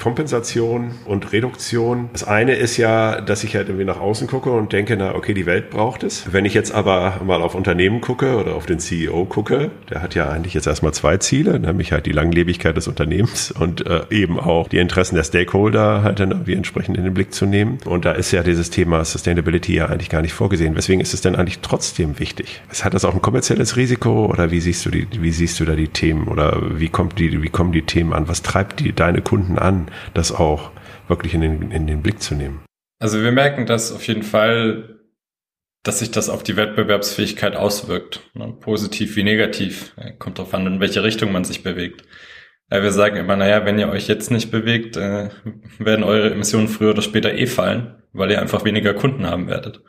Kompensation 0.00 0.92
und 1.04 1.32
Reduktion. 1.32 2.08
Das 2.12 2.24
eine 2.24 2.54
ist 2.54 2.76
ja, 2.76 3.20
dass 3.20 3.44
ich 3.44 3.54
halt 3.54 3.68
irgendwie 3.68 3.84
nach 3.84 4.00
außen 4.00 4.26
gucke 4.26 4.50
und 4.50 4.72
denke, 4.72 4.96
na, 4.96 5.14
okay, 5.14 5.34
die 5.34 5.46
Welt 5.46 5.70
braucht 5.70 6.02
es. 6.02 6.32
Wenn 6.32 6.44
ich 6.44 6.54
jetzt 6.54 6.72
aber 6.72 7.20
mal 7.24 7.42
auf 7.42 7.54
Unternehmen 7.54 8.00
gucke 8.00 8.36
oder 8.36 8.54
auf 8.54 8.66
den 8.66 8.80
CEO 8.80 9.26
gucke, 9.26 9.70
der 9.90 10.02
hat 10.02 10.14
ja 10.14 10.28
eigentlich 10.28 10.54
jetzt 10.54 10.66
erstmal 10.66 10.92
zwei 10.92 11.18
Ziele, 11.18 11.60
nämlich 11.60 11.92
halt 11.92 12.06
die 12.06 12.12
Langlebigkeit 12.12 12.76
des 12.76 12.88
Unternehmens 12.88 13.50
und 13.50 13.86
äh, 13.86 14.02
eben 14.10 14.40
auch 14.40 14.68
die 14.68 14.78
Interessen 14.78 15.14
der 15.14 15.24
Stakeholder 15.24 16.02
halt 16.02 16.20
dann 16.20 16.30
irgendwie 16.30 16.54
entsprechend 16.54 16.96
in 16.96 17.04
den 17.04 17.14
Blick 17.14 17.34
zu 17.34 17.46
nehmen. 17.46 17.78
Und 17.84 18.04
da 18.04 18.12
ist 18.12 18.32
ja 18.32 18.42
dieses 18.42 18.70
Thema 18.70 19.04
Sustainability 19.04 19.74
ja 19.74 19.86
eigentlich 19.86 20.08
gar 20.08 20.22
nicht 20.22 20.32
vorgesehen. 20.32 20.74
Weswegen 20.76 21.00
ist 21.00 21.14
es 21.14 21.20
denn 21.20 21.36
eigentlich 21.36 21.60
trotzdem 21.60 22.18
wichtig? 22.18 22.62
Hat 22.80 22.94
das 22.94 23.04
auch 23.04 23.14
ein 23.14 23.20
kommerzielles 23.20 23.76
Risiko 23.76 24.26
oder 24.26 24.50
wie 24.50 24.60
siehst 24.60 24.86
du 24.86 24.90
die, 24.90 25.06
wie 25.20 25.32
siehst 25.32 25.60
du 25.60 25.66
da 25.66 25.74
die 25.74 25.88
Themen 25.88 26.28
oder 26.28 26.58
wie 26.78 26.88
kommt 26.88 27.18
die, 27.18 27.42
wie 27.42 27.50
kommen 27.50 27.72
die 27.72 27.82
Themen 27.82 28.14
an? 28.14 28.28
Was 28.28 28.42
treibt 28.42 28.80
die 28.80 28.94
deine 28.94 29.20
Kunden 29.20 29.58
an? 29.58 29.89
Das 30.14 30.32
auch 30.32 30.70
wirklich 31.08 31.34
in 31.34 31.40
den, 31.40 31.70
in 31.70 31.86
den 31.86 32.02
Blick 32.02 32.20
zu 32.20 32.34
nehmen. 32.34 32.62
Also 32.98 33.22
wir 33.22 33.32
merken 33.32 33.66
das 33.66 33.92
auf 33.92 34.06
jeden 34.06 34.22
Fall, 34.22 35.00
dass 35.82 36.00
sich 36.00 36.10
das 36.10 36.28
auf 36.28 36.42
die 36.42 36.56
Wettbewerbsfähigkeit 36.56 37.56
auswirkt. 37.56 38.30
Ne? 38.34 38.54
Positiv 38.60 39.16
wie 39.16 39.22
negativ. 39.22 39.94
Kommt 40.18 40.38
darauf 40.38 40.52
an, 40.52 40.66
in 40.66 40.80
welche 40.80 41.02
Richtung 41.02 41.32
man 41.32 41.44
sich 41.44 41.62
bewegt. 41.62 42.04
Wir 42.68 42.92
sagen 42.92 43.16
immer, 43.16 43.34
naja, 43.34 43.64
wenn 43.66 43.80
ihr 43.80 43.88
euch 43.88 44.06
jetzt 44.06 44.30
nicht 44.30 44.52
bewegt, 44.52 44.96
äh, 44.96 45.30
werden 45.78 46.04
eure 46.04 46.30
Emissionen 46.30 46.68
früher 46.68 46.90
oder 46.90 47.02
später 47.02 47.34
eh 47.34 47.46
fallen, 47.46 48.00
weil 48.12 48.30
ihr 48.30 48.40
einfach 48.40 48.64
weniger 48.64 48.94
Kunden 48.94 49.26
haben 49.26 49.48
werdet. 49.48 49.82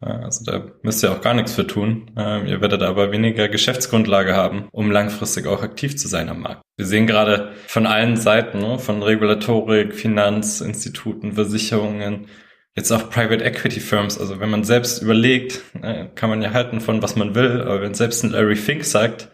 Also 0.00 0.44
da 0.44 0.64
müsst 0.82 1.02
ihr 1.02 1.12
auch 1.12 1.20
gar 1.20 1.34
nichts 1.34 1.54
für 1.54 1.66
tun. 1.66 2.10
Ähm, 2.16 2.46
ihr 2.46 2.60
werdet 2.62 2.82
aber 2.82 3.12
weniger 3.12 3.48
Geschäftsgrundlage 3.48 4.34
haben, 4.34 4.68
um 4.72 4.90
langfristig 4.90 5.46
auch 5.46 5.62
aktiv 5.62 5.96
zu 5.96 6.08
sein 6.08 6.30
am 6.30 6.40
Markt. 6.40 6.62
Wir 6.76 6.86
sehen 6.86 7.06
gerade 7.06 7.52
von 7.66 7.86
allen 7.86 8.16
Seiten, 8.16 8.60
ne, 8.60 8.78
von 8.78 9.02
Regulatorik, 9.02 9.94
Finanzinstituten, 9.94 11.32
Versicherungen, 11.32 12.28
jetzt 12.74 12.90
auch 12.92 13.10
Private 13.10 13.44
Equity 13.44 13.80
Firms. 13.80 14.18
Also 14.18 14.40
wenn 14.40 14.48
man 14.48 14.64
selbst 14.64 15.02
überlegt, 15.02 15.60
äh, 15.82 16.06
kann 16.14 16.30
man 16.30 16.40
ja 16.40 16.52
halten 16.52 16.80
von 16.80 17.02
was 17.02 17.16
man 17.16 17.34
will, 17.34 17.60
aber 17.60 17.82
wenn 17.82 17.92
selbst 17.92 18.24
ein 18.24 18.30
Larry 18.30 18.56
Fink 18.56 18.84
sagt, 18.84 19.28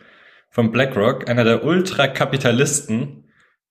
von 0.51 0.73
BlackRock, 0.73 1.29
einer 1.29 1.45
der 1.45 1.65
Ultrakapitalisten, 1.65 3.26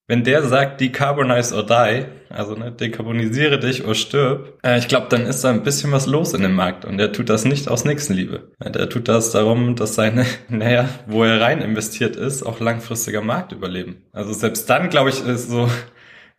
wenn 0.07 0.23
der 0.23 0.43
sagt, 0.43 0.81
decarbonize 0.81 1.55
or 1.55 1.65
die, 1.65 2.05
also 2.29 2.55
ne, 2.55 2.71
dekarbonisiere 2.71 3.59
dich 3.59 3.83
oder 3.83 3.95
stirb, 3.95 4.59
äh, 4.63 4.77
ich 4.77 4.87
glaube, 4.87 5.07
dann 5.09 5.25
ist 5.25 5.43
da 5.43 5.49
ein 5.49 5.63
bisschen 5.63 5.91
was 5.91 6.05
los 6.05 6.33
in 6.33 6.41
dem 6.41 6.53
Markt 6.53 6.85
und 6.85 6.97
der 6.97 7.11
tut 7.11 7.29
das 7.29 7.45
nicht 7.45 7.67
aus 7.67 7.85
Nächstenliebe. 7.85 8.51
Der 8.59 8.89
tut 8.89 9.07
das 9.07 9.31
darum, 9.31 9.75
dass 9.75 9.95
seine, 9.95 10.25
naja, 10.49 10.87
wo 11.07 11.23
er 11.23 11.41
rein 11.41 11.61
investiert 11.61 12.15
ist, 12.15 12.43
auch 12.43 12.59
langfristiger 12.59 13.21
Markt 13.21 13.51
überleben. 13.51 14.03
Also 14.11 14.33
selbst 14.33 14.69
dann, 14.69 14.89
glaube 14.89 15.09
ich, 15.09 15.25
ist 15.25 15.49
so 15.49 15.69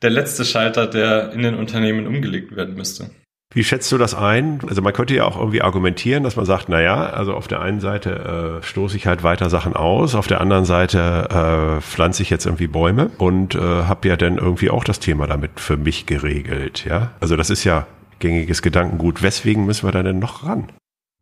der 0.03 0.11
letzte 0.11 0.45
Schalter, 0.45 0.87
der 0.87 1.33
in 1.33 1.43
den 1.43 1.55
Unternehmen 1.55 2.07
umgelegt 2.07 2.55
werden 2.55 2.75
müsste. 2.77 3.11
Wie 3.57 3.65
schätzt 3.65 3.91
du 3.91 3.97
das 3.97 4.15
ein? 4.15 4.61
Also 4.69 4.83
man 4.83 4.93
könnte 4.93 5.15
ja 5.15 5.25
auch 5.25 5.39
irgendwie 5.39 5.63
argumentieren, 5.63 6.25
dass 6.25 6.37
man 6.37 6.45
sagt, 6.45 6.69
na 6.69 6.83
ja, 6.83 7.07
also 7.07 7.33
auf 7.33 7.49
der 7.49 7.63
einen 7.63 7.81
Seite 7.81 8.61
äh, 8.61 8.63
stoße 8.63 8.99
ich 8.99 9.07
halt 9.07 9.23
weiter 9.23 9.49
Sachen 9.49 9.75
aus, 9.75 10.15
auf 10.15 10.27
der 10.27 10.43
anderen 10.43 10.67
Seite 10.67 11.79
äh, 11.79 11.81
pflanze 11.81 12.23
ich 12.23 12.29
jetzt 12.29 12.45
irgendwie 12.45 12.67
Bäume 12.67 13.11
und 13.17 13.55
äh, 13.55 13.59
habe 13.59 14.09
ja 14.09 14.17
dann 14.19 14.37
irgendwie 14.37 14.69
auch 14.69 14.85
das 14.85 15.01
Thema 15.01 15.27
damit 15.27 15.59
für 15.59 15.79
mich 15.79 16.05
geregelt, 16.05 16.85
ja? 16.85 17.13
Also 17.19 17.35
das 17.37 17.49
ist 17.49 17.65
ja 17.65 17.87
gängiges 18.19 18.61
Gedankengut. 18.61 19.23
Weswegen 19.23 19.65
müssen 19.65 19.89
wir 19.89 19.93
da 19.93 20.03
denn 20.03 20.19
noch 20.19 20.45
ran? 20.45 20.71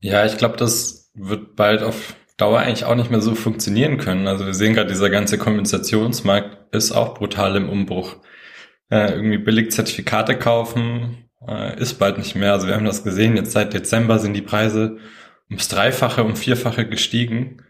Ja, 0.00 0.26
ich 0.26 0.36
glaube, 0.36 0.56
das 0.56 1.12
wird 1.14 1.54
bald 1.54 1.84
auf 1.84 2.16
Dauer 2.36 2.58
eigentlich 2.58 2.84
auch 2.84 2.96
nicht 2.96 3.12
mehr 3.12 3.20
so 3.20 3.36
funktionieren 3.36 3.96
können. 3.98 4.26
Also 4.26 4.44
wir 4.44 4.54
sehen 4.54 4.74
gerade, 4.74 4.88
dieser 4.88 5.08
ganze 5.08 5.38
Kompensationsmarkt 5.38 6.74
ist 6.74 6.90
auch 6.90 7.14
brutal 7.14 7.54
im 7.54 7.68
Umbruch. 7.68 8.16
Äh, 8.90 9.12
irgendwie 9.12 9.38
billig 9.38 9.70
Zertifikate 9.70 10.36
kaufen, 10.36 11.23
äh, 11.48 11.78
ist 11.80 11.94
bald 11.94 12.18
nicht 12.18 12.34
mehr. 12.34 12.52
Also 12.52 12.66
wir 12.66 12.74
haben 12.74 12.84
das 12.84 13.04
gesehen, 13.04 13.36
jetzt 13.36 13.52
seit 13.52 13.74
Dezember 13.74 14.18
sind 14.18 14.34
die 14.34 14.42
Preise 14.42 14.98
ums 15.48 15.68
Dreifache, 15.68 16.24
um 16.24 16.36
Vierfache 16.36 16.86
gestiegen, 16.88 17.62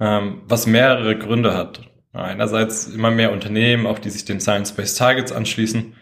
ähm, 0.00 0.42
was 0.46 0.66
mehrere 0.66 1.16
Gründe 1.18 1.54
hat. 1.54 1.90
Einerseits 2.12 2.86
immer 2.86 3.10
mehr 3.10 3.32
Unternehmen, 3.32 3.86
auch 3.86 3.98
die 3.98 4.10
sich 4.10 4.24
den 4.24 4.40
Science-Based 4.40 4.96
Targets 4.96 5.32
anschließen, 5.32 5.94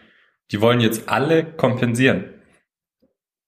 die 0.51 0.61
wollen 0.61 0.79
jetzt 0.79 1.09
alle 1.09 1.43
kompensieren. 1.43 2.25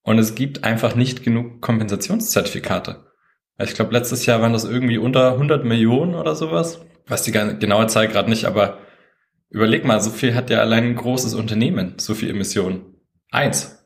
Und 0.02 0.18
es 0.18 0.34
gibt 0.34 0.64
einfach 0.64 0.94
nicht 0.94 1.22
genug 1.22 1.60
Kompensationszertifikate. 1.60 3.04
Ich 3.58 3.74
glaube, 3.74 3.92
letztes 3.92 4.26
Jahr 4.26 4.42
waren 4.42 4.52
das 4.52 4.64
irgendwie 4.64 4.98
unter 4.98 5.32
100 5.32 5.64
Millionen 5.64 6.14
oder 6.14 6.34
sowas. 6.34 6.80
Weiß 7.06 7.22
die 7.22 7.32
genaue 7.32 7.86
Zahl 7.86 8.08
gerade 8.08 8.28
nicht, 8.28 8.44
aber 8.44 8.78
überleg 9.48 9.84
mal, 9.84 10.00
so 10.00 10.10
viel 10.10 10.34
hat 10.34 10.50
ja 10.50 10.60
allein 10.60 10.84
ein 10.84 10.96
großes 10.96 11.34
Unternehmen, 11.34 11.94
so 11.98 12.14
viel 12.14 12.30
Emissionen. 12.30 12.95
Eins. 13.30 13.84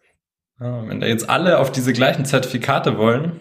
Wenn 0.59 1.01
da 1.01 1.07
jetzt 1.07 1.31
alle 1.31 1.59
auf 1.59 1.73
diese 1.73 1.95
gleichen 1.95 2.27
Zertifikate 2.27 2.99
wollen, 2.99 3.41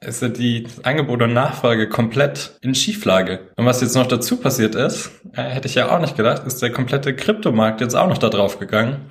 ist 0.00 0.22
ja 0.22 0.28
die 0.28 0.66
Angebot 0.84 1.20
und 1.20 1.32
Nachfrage 1.32 1.88
komplett 1.88 2.58
in 2.62 2.74
Schieflage. 2.74 3.50
Und 3.56 3.66
was 3.66 3.80
jetzt 3.80 3.96
noch 3.96 4.06
dazu 4.06 4.36
passiert 4.36 4.74
ist, 4.74 5.10
äh, 5.34 5.42
hätte 5.42 5.68
ich 5.68 5.74
ja 5.74 5.90
auch 5.90 6.00
nicht 6.00 6.16
gedacht, 6.16 6.46
ist 6.46 6.62
der 6.62 6.72
komplette 6.72 7.14
Kryptomarkt 7.14 7.80
jetzt 7.80 7.94
auch 7.94 8.08
noch 8.08 8.18
da 8.18 8.28
drauf 8.28 8.58
gegangen. 8.58 9.10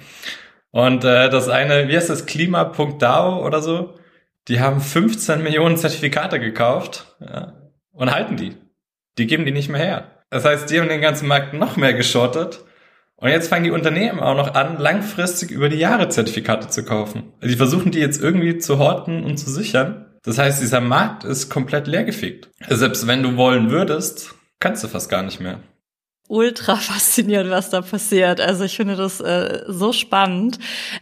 Und 0.71 1.03
äh, 1.03 1.29
das 1.29 1.49
eine, 1.49 1.87
wie 1.89 1.95
heißt 1.95 2.09
das, 2.09 2.25
Klima.dao 2.25 3.45
oder 3.45 3.61
so, 3.61 3.95
die 4.47 4.61
haben 4.61 4.81
15 4.81 5.43
Millionen 5.43 5.77
Zertifikate 5.77 6.39
gekauft 6.39 7.17
ja, 7.19 7.53
und 7.91 8.11
halten 8.11 8.37
die. 8.37 8.55
Die 9.17 9.27
geben 9.27 9.45
die 9.45 9.51
nicht 9.51 9.69
mehr 9.69 9.81
her. 9.81 10.23
Das 10.29 10.45
heißt, 10.45 10.69
die 10.69 10.79
haben 10.79 10.89
den 10.89 11.01
ganzen 11.01 11.27
Markt 11.27 11.53
noch 11.53 11.75
mehr 11.75 11.93
geschottet 11.93 12.63
und 13.19 13.29
jetzt 13.29 13.49
fangen 13.49 13.65
die 13.65 13.71
Unternehmen 13.71 14.19
auch 14.19 14.35
noch 14.35 14.53
an, 14.55 14.77
langfristig 14.77 15.51
über 15.51 15.69
die 15.69 15.77
Jahre 15.77 16.09
Zertifikate 16.09 16.69
zu 16.69 16.83
kaufen. 16.83 17.33
Die 17.43 17.55
versuchen 17.55 17.91
die 17.91 17.99
jetzt 17.99 18.21
irgendwie 18.21 18.57
zu 18.57 18.79
horten 18.79 19.23
und 19.23 19.37
zu 19.37 19.49
sichern. 19.49 20.05
Das 20.23 20.37
heißt, 20.37 20.61
dieser 20.61 20.81
Markt 20.81 21.23
ist 21.23 21.49
komplett 21.49 21.87
leergefegt. 21.87 22.49
Selbst 22.67 23.07
wenn 23.07 23.23
du 23.23 23.35
wollen 23.35 23.71
würdest, 23.71 24.35
kannst 24.59 24.83
du 24.83 24.87
fast 24.87 25.09
gar 25.09 25.23
nicht 25.23 25.39
mehr. 25.39 25.59
Ultra 26.29 26.75
faszinierend, 26.75 27.49
was 27.49 27.69
da 27.71 27.81
passiert. 27.81 28.39
Also 28.39 28.63
ich 28.63 28.77
finde 28.77 28.95
das 28.95 29.19
äh, 29.19 29.63
so 29.67 29.91
spannend. 29.91 30.59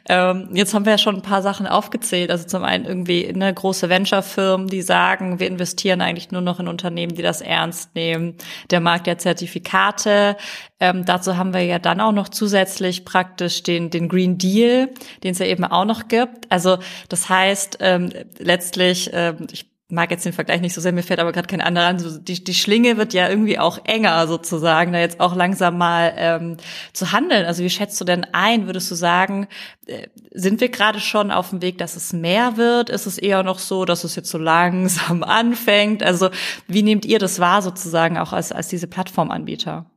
Ähm, 0.10 0.50
jetzt 0.54 0.74
haben 0.74 0.86
wir 0.86 0.94
ja 0.94 0.98
schon 0.98 1.16
ein 1.16 1.22
paar 1.22 1.42
Sachen 1.42 1.68
aufgezählt. 1.68 2.32
Also 2.32 2.48
zum 2.48 2.64
einen 2.64 2.86
irgendwie 2.86 3.28
eine 3.28 3.54
große 3.54 3.90
Venture-Firmen, 3.90 4.68
die 4.68 4.82
sagen, 4.82 5.40
wir 5.40 5.48
investieren 5.48 6.02
eigentlich 6.02 6.32
nur 6.32 6.42
noch 6.42 6.60
in 6.60 6.68
Unternehmen, 6.68 7.14
die 7.14 7.22
das 7.22 7.42
ernst 7.42 7.94
nehmen. 7.94 8.36
Der 8.72 8.80
Markt 8.80 9.06
der 9.06 9.18
Zertifikate. 9.18 10.38
Ähm, 10.80 11.06
dazu 11.06 11.38
haben 11.38 11.54
wir 11.54 11.64
ja 11.64 11.78
dann 11.78 12.00
auch 12.00 12.14
noch 12.14 12.30
zusätzlich 12.30 13.04
praktisch 13.04 13.64
den, 13.64 13.90
den 13.90 14.08
Green 14.08 14.38
Deal, 14.38 14.90
den 15.24 15.34
es 15.34 15.40
ja 15.40 15.46
eben 15.46 15.66
auch 15.66 15.86
noch 15.86 16.08
gibt. 16.08 16.50
Also 16.50 16.78
das 17.10 17.28
heißt 17.28 17.80
ähm, 17.82 18.12
letztlich, 18.40 19.10
ähm, 19.12 19.48
ich 19.52 19.77
mag 19.90 20.12
jetzt 20.12 20.26
den 20.26 20.34
Vergleich 20.34 20.60
nicht 20.60 20.74
so 20.74 20.82
sehr, 20.82 20.92
mir 20.92 21.04
fällt 21.04 21.22
aber 21.22 21.32
gerade 21.32 21.48
kein 21.48 21.62
anderer 21.62 21.88
an. 21.88 22.00
So, 22.00 22.20
die, 22.20 22.44
die 22.44 22.54
Schlinge 22.54 22.98
wird 22.98 23.14
ja 23.14 23.30
irgendwie 23.30 23.58
auch 23.58 23.80
enger 23.86 24.28
sozusagen, 24.28 24.92
da 24.92 25.00
jetzt 25.00 25.22
auch 25.22 25.34
langsam 25.34 25.78
mal 25.78 26.14
ähm, 26.18 26.58
zu 26.92 27.14
handeln. 27.14 27.46
Also 27.46 27.64
wie 27.64 27.70
schätzt 27.70 28.00
du 28.02 28.04
denn 28.06 28.26
ein? 28.34 28.66
Würdest 28.66 28.92
du 28.92 28.96
sagen, 28.96 29.48
äh, 29.86 30.08
sind 30.34 30.60
wir 30.60 30.68
gerade 30.70 31.00
schon 31.00 31.32
auf 31.32 31.52
dem 31.52 31.62
Weg, 31.62 31.78
dass 31.78 31.96
es 31.96 32.12
mehr 32.12 32.58
wird? 32.58 32.90
Ist 32.90 33.06
es 33.06 33.18
eher 33.18 33.44
noch 33.44 33.60
so, 33.60 33.86
dass 33.86 34.04
es 34.04 34.18
jetzt 34.18 34.30
so 34.30 34.38
langsam 34.38 35.24
anfängt? 35.24 36.04
Also 36.04 36.30
wie 36.68 36.84
nehmt 36.84 37.06
ihr 37.06 37.20
das 37.20 37.40
wahr 37.40 37.62
sozusagen 37.62 38.18
auch 38.18 38.34
als, 38.34 38.52
als 38.52 38.68
diese 38.68 38.88
Plattformanbieter? 38.88 39.90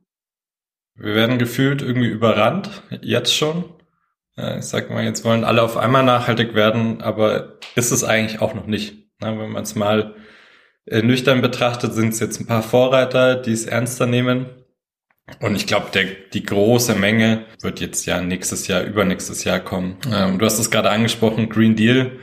Wir 0.95 1.15
werden 1.15 1.37
gefühlt 1.37 1.81
irgendwie 1.81 2.09
überrannt, 2.09 2.69
jetzt 3.01 3.35
schon. 3.35 3.65
Ich 4.37 4.65
sag 4.65 4.89
mal, 4.89 5.03
jetzt 5.03 5.25
wollen 5.25 5.43
alle 5.43 5.61
auf 5.61 5.77
einmal 5.77 6.03
nachhaltig 6.03 6.53
werden, 6.53 7.01
aber 7.01 7.59
ist 7.75 7.91
es 7.91 8.03
eigentlich 8.03 8.41
auch 8.41 8.53
noch 8.53 8.65
nicht. 8.65 9.00
Na, 9.21 9.37
wenn 9.39 9.51
man 9.51 9.63
es 9.63 9.75
mal 9.75 10.15
äh, 10.85 11.01
nüchtern 11.03 11.41
betrachtet, 11.41 11.93
sind 11.93 12.13
es 12.13 12.19
jetzt 12.19 12.39
ein 12.39 12.47
paar 12.47 12.63
Vorreiter, 12.63 13.35
die 13.35 13.51
es 13.51 13.65
ernster 13.65 14.07
nehmen. 14.07 14.47
Und 15.39 15.55
ich 15.55 15.67
glaube, 15.67 15.87
die 16.33 16.43
große 16.43 16.95
Menge 16.95 17.45
wird 17.61 17.79
jetzt 17.79 18.05
ja 18.05 18.19
nächstes 18.19 18.67
Jahr, 18.67 18.83
übernächstes 18.83 19.43
Jahr 19.43 19.59
kommen. 19.59 19.97
Ähm, 20.11 20.39
du 20.39 20.45
hast 20.45 20.59
es 20.59 20.71
gerade 20.71 20.89
angesprochen, 20.89 21.49
Green 21.49 21.75
Deal. 21.75 22.19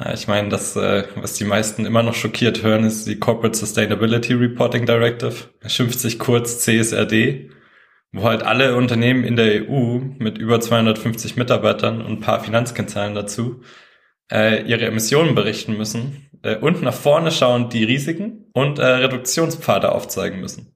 Ja, 0.00 0.12
ich 0.12 0.26
meine, 0.26 0.48
das, 0.48 0.76
äh, 0.76 1.04
was 1.14 1.34
die 1.34 1.44
meisten 1.44 1.86
immer 1.86 2.02
noch 2.02 2.14
schockiert 2.14 2.62
hören, 2.62 2.84
ist 2.84 3.06
die 3.06 3.18
Corporate 3.18 3.56
Sustainability 3.56 4.34
Reporting 4.34 4.84
Directive. 4.84 5.34
schimpft 5.66 6.00
sich 6.00 6.18
kurz 6.18 6.58
CSRD, 6.58 7.50
wo 8.10 8.24
halt 8.24 8.42
alle 8.42 8.74
Unternehmen 8.76 9.24
in 9.24 9.36
der 9.36 9.70
EU 9.70 10.00
mit 10.18 10.38
über 10.38 10.60
250 10.60 11.36
Mitarbeitern 11.36 12.02
und 12.02 12.12
ein 12.14 12.20
paar 12.20 12.40
Finanzkennzahlen 12.40 13.14
dazu 13.14 13.62
äh, 14.30 14.62
ihre 14.64 14.86
Emissionen 14.86 15.34
berichten 15.34 15.76
müssen 15.76 16.28
äh, 16.42 16.56
und 16.56 16.82
nach 16.82 16.94
vorne 16.94 17.30
schauen 17.30 17.70
die 17.70 17.84
Risiken 17.84 18.50
und 18.52 18.78
äh, 18.78 18.84
Reduktionspfade 18.84 19.92
aufzeigen 19.92 20.40
müssen. 20.40 20.74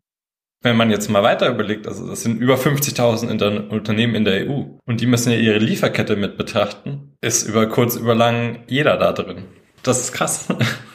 Wenn 0.63 0.77
man 0.77 0.91
jetzt 0.91 1.09
mal 1.09 1.23
weiter 1.23 1.49
überlegt, 1.49 1.87
also 1.87 2.09
das 2.09 2.23
sind 2.23 2.41
über 2.41 2.57
50.000 2.57 3.69
Unternehmen 3.69 4.15
in 4.15 4.25
der 4.25 4.49
EU 4.49 4.65
und 4.85 5.01
die 5.01 5.07
müssen 5.07 5.31
ja 5.31 5.39
ihre 5.39 5.59
Lieferkette 5.59 6.17
mit 6.17 6.37
betrachten, 6.37 7.15
ist 7.21 7.47
über 7.47 7.67
kurz, 7.69 7.95
über 7.97 8.15
lang 8.15 8.65
jeder 8.67 8.97
da 8.97 9.13
drin. 9.13 9.45
Das 9.83 10.01
ist 10.01 10.13
krass. 10.13 10.49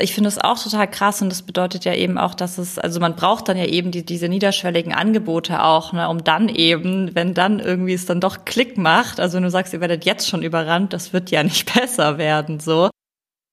Ich 0.00 0.14
finde 0.14 0.28
es 0.28 0.38
auch 0.38 0.62
total 0.62 0.88
krass 0.88 1.22
und 1.22 1.30
das 1.30 1.42
bedeutet 1.42 1.84
ja 1.84 1.94
eben 1.94 2.18
auch, 2.18 2.34
dass 2.34 2.58
es, 2.58 2.78
also 2.78 3.00
man 3.00 3.16
braucht 3.16 3.48
dann 3.48 3.56
ja 3.56 3.64
eben 3.64 3.90
die, 3.90 4.04
diese 4.04 4.28
niederschwelligen 4.28 4.92
Angebote 4.92 5.62
auch, 5.62 5.92
ne, 5.92 6.08
um 6.08 6.24
dann 6.24 6.48
eben, 6.48 7.14
wenn 7.14 7.34
dann 7.34 7.60
irgendwie 7.60 7.94
es 7.94 8.06
dann 8.06 8.20
doch 8.20 8.44
Klick 8.44 8.78
macht, 8.78 9.20
also 9.20 9.36
wenn 9.36 9.44
du 9.44 9.50
sagst, 9.50 9.72
ihr 9.72 9.80
werdet 9.80 10.04
jetzt 10.04 10.28
schon 10.28 10.42
überrannt, 10.42 10.92
das 10.92 11.12
wird 11.12 11.30
ja 11.30 11.42
nicht 11.42 11.72
besser 11.74 12.18
werden, 12.18 12.60
so 12.60 12.90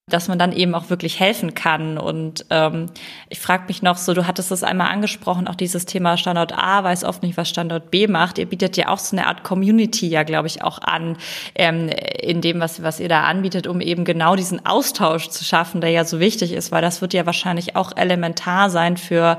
dass 0.09 0.27
man 0.27 0.37
dann 0.37 0.51
eben 0.51 0.75
auch 0.75 0.89
wirklich 0.89 1.19
helfen 1.19 1.53
kann. 1.53 1.97
Und 1.97 2.45
ähm, 2.49 2.87
ich 3.29 3.39
frage 3.39 3.63
mich 3.67 3.81
noch 3.81 3.95
so, 3.95 4.13
du 4.13 4.27
hattest 4.27 4.51
es 4.51 4.61
einmal 4.61 4.91
angesprochen, 4.91 5.47
auch 5.47 5.55
dieses 5.55 5.85
Thema 5.85 6.17
Standort 6.17 6.51
A 6.57 6.83
weiß 6.83 7.05
oft 7.05 7.23
nicht, 7.23 7.37
was 7.37 7.47
Standort 7.47 7.89
B 7.89 8.07
macht. 8.07 8.37
Ihr 8.37 8.45
bietet 8.45 8.75
ja 8.75 8.89
auch 8.89 8.99
so 8.99 9.15
eine 9.15 9.27
Art 9.27 9.43
Community 9.43 10.07
ja, 10.07 10.23
glaube 10.23 10.47
ich, 10.47 10.61
auch 10.61 10.79
an, 10.79 11.17
ähm, 11.55 11.89
in 12.19 12.41
dem, 12.41 12.59
was, 12.59 12.83
was 12.83 12.99
ihr 12.99 13.07
da 13.07 13.23
anbietet, 13.23 13.65
um 13.65 13.79
eben 13.79 14.03
genau 14.03 14.35
diesen 14.35 14.65
Austausch 14.65 15.29
zu 15.29 15.45
schaffen, 15.45 15.79
der 15.79 15.91
ja 15.91 16.03
so 16.03 16.19
wichtig 16.19 16.51
ist, 16.51 16.73
weil 16.73 16.81
das 16.81 17.01
wird 17.01 17.13
ja 17.13 17.25
wahrscheinlich 17.25 17.77
auch 17.77 17.95
elementar 17.95 18.69
sein 18.69 18.97
für 18.97 19.37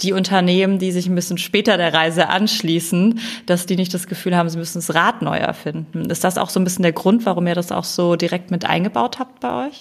die 0.00 0.12
Unternehmen, 0.14 0.78
die 0.78 0.92
sich 0.92 1.06
ein 1.06 1.14
bisschen 1.14 1.38
später 1.38 1.76
der 1.76 1.92
Reise 1.92 2.28
anschließen, 2.28 3.20
dass 3.44 3.66
die 3.66 3.76
nicht 3.76 3.92
das 3.92 4.06
Gefühl 4.06 4.36
haben, 4.36 4.48
sie 4.48 4.56
müssen 4.56 4.78
das 4.78 4.94
Rad 4.94 5.20
neu 5.20 5.36
erfinden. 5.36 6.08
Ist 6.08 6.24
das 6.24 6.38
auch 6.38 6.50
so 6.50 6.60
ein 6.60 6.64
bisschen 6.64 6.84
der 6.84 6.92
Grund, 6.92 7.26
warum 7.26 7.46
ihr 7.46 7.54
das 7.54 7.72
auch 7.72 7.84
so 7.84 8.16
direkt 8.16 8.50
mit 8.50 8.64
eingebaut 8.64 9.18
habt 9.18 9.40
bei 9.40 9.66
euch? 9.66 9.80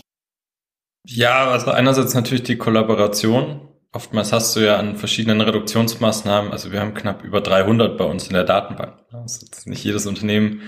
Ja, 1.09 1.49
also 1.51 1.71
einerseits 1.71 2.13
natürlich 2.13 2.43
die 2.43 2.57
Kollaboration. 2.57 3.69
Oftmals 3.93 4.33
hast 4.33 4.55
du 4.55 4.59
ja 4.59 4.75
an 4.75 4.97
verschiedenen 4.97 5.39
Reduktionsmaßnahmen, 5.39 6.51
also 6.51 6.73
wir 6.73 6.81
haben 6.81 6.93
knapp 6.93 7.23
über 7.23 7.39
300 7.39 7.97
bei 7.97 8.03
uns 8.03 8.27
in 8.27 8.33
der 8.33 8.43
Datenbank. 8.43 8.99
Also 9.11 9.45
nicht 9.65 9.83
jedes 9.85 10.05
Unternehmen 10.05 10.61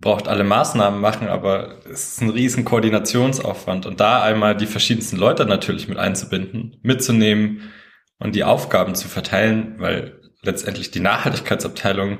braucht 0.00 0.28
alle 0.28 0.44
Maßnahmen 0.44 1.00
machen, 1.00 1.28
aber 1.28 1.80
es 1.90 2.12
ist 2.12 2.22
ein 2.22 2.30
riesen 2.30 2.64
Koordinationsaufwand 2.64 3.86
und 3.86 3.98
da 3.98 4.22
einmal 4.22 4.56
die 4.56 4.66
verschiedensten 4.66 5.16
Leute 5.16 5.44
natürlich 5.44 5.88
mit 5.88 5.98
einzubinden, 5.98 6.78
mitzunehmen 6.82 7.72
und 8.18 8.36
die 8.36 8.44
Aufgaben 8.44 8.94
zu 8.94 9.08
verteilen, 9.08 9.74
weil 9.78 10.20
letztendlich 10.42 10.92
die 10.92 11.00
Nachhaltigkeitsabteilung, 11.00 12.18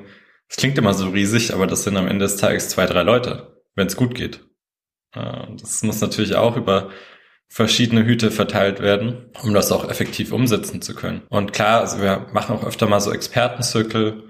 es 0.48 0.56
klingt 0.56 0.76
immer 0.76 0.92
so 0.92 1.08
riesig, 1.08 1.54
aber 1.54 1.68
das 1.68 1.84
sind 1.84 1.96
am 1.96 2.08
Ende 2.08 2.24
des 2.24 2.36
Tages 2.36 2.68
zwei, 2.68 2.86
drei 2.86 3.02
Leute, 3.02 3.62
wenn 3.76 3.86
es 3.86 3.96
gut 3.96 4.14
geht. 4.14 4.44
Das 5.12 5.82
muss 5.84 6.00
natürlich 6.00 6.34
auch 6.34 6.56
über 6.56 6.90
verschiedene 7.54 8.04
Hüte 8.04 8.32
verteilt 8.32 8.80
werden, 8.80 9.26
um 9.40 9.54
das 9.54 9.70
auch 9.70 9.88
effektiv 9.88 10.32
umsetzen 10.32 10.82
zu 10.82 10.92
können. 10.92 11.22
Und 11.28 11.52
klar, 11.52 11.82
also 11.82 12.00
wir 12.00 12.26
machen 12.32 12.56
auch 12.56 12.66
öfter 12.66 12.88
mal 12.88 12.98
so 12.98 13.12
Expertenzirkel 13.12 14.24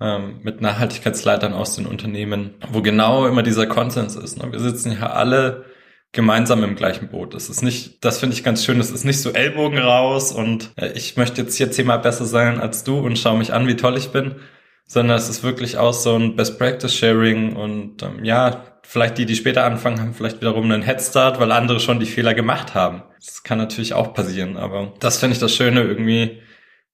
ähm, 0.00 0.40
mit 0.42 0.62
Nachhaltigkeitsleitern 0.62 1.52
aus 1.52 1.76
den 1.76 1.84
Unternehmen, 1.84 2.54
wo 2.70 2.80
genau 2.80 3.26
immer 3.26 3.42
dieser 3.42 3.66
Konsens 3.66 4.16
ist. 4.16 4.38
Ne? 4.38 4.50
Wir 4.50 4.58
sitzen 4.58 4.90
ja 4.90 5.10
alle 5.10 5.66
gemeinsam 6.12 6.64
im 6.64 6.74
gleichen 6.74 7.08
Boot. 7.08 7.34
Es 7.34 7.50
ist 7.50 7.62
nicht, 7.62 8.02
das 8.06 8.20
finde 8.20 8.36
ich 8.36 8.42
ganz 8.42 8.64
schön, 8.64 8.80
es 8.80 8.90
ist 8.90 9.04
nicht 9.04 9.20
so 9.20 9.32
Ellbogen 9.32 9.78
raus 9.78 10.32
und 10.32 10.70
äh, 10.76 10.92
ich 10.92 11.18
möchte 11.18 11.42
jetzt 11.42 11.56
hier 11.56 11.70
zehnmal 11.70 11.98
besser 11.98 12.24
sein 12.24 12.58
als 12.58 12.84
du 12.84 13.00
und 13.00 13.18
schau 13.18 13.36
mich 13.36 13.52
an, 13.52 13.66
wie 13.66 13.76
toll 13.76 13.98
ich 13.98 14.12
bin, 14.12 14.36
sondern 14.86 15.18
es 15.18 15.28
ist 15.28 15.42
wirklich 15.42 15.76
auch 15.76 15.92
so 15.92 16.16
ein 16.16 16.36
Best 16.36 16.58
Practice 16.58 16.94
Sharing 16.94 17.54
und 17.54 18.02
ähm, 18.02 18.24
ja, 18.24 18.71
vielleicht 18.82 19.18
die, 19.18 19.26
die 19.26 19.36
später 19.36 19.64
anfangen, 19.64 20.00
haben 20.00 20.14
vielleicht 20.14 20.40
wiederum 20.40 20.64
einen 20.64 20.82
Headstart, 20.82 21.40
weil 21.40 21.52
andere 21.52 21.80
schon 21.80 22.00
die 22.00 22.06
Fehler 22.06 22.34
gemacht 22.34 22.74
haben. 22.74 23.02
Das 23.24 23.42
kann 23.42 23.58
natürlich 23.58 23.94
auch 23.94 24.14
passieren, 24.14 24.56
aber 24.56 24.92
das 25.00 25.18
finde 25.18 25.34
ich 25.34 25.40
das 25.40 25.54
Schöne 25.54 25.82
irgendwie, 25.82 26.40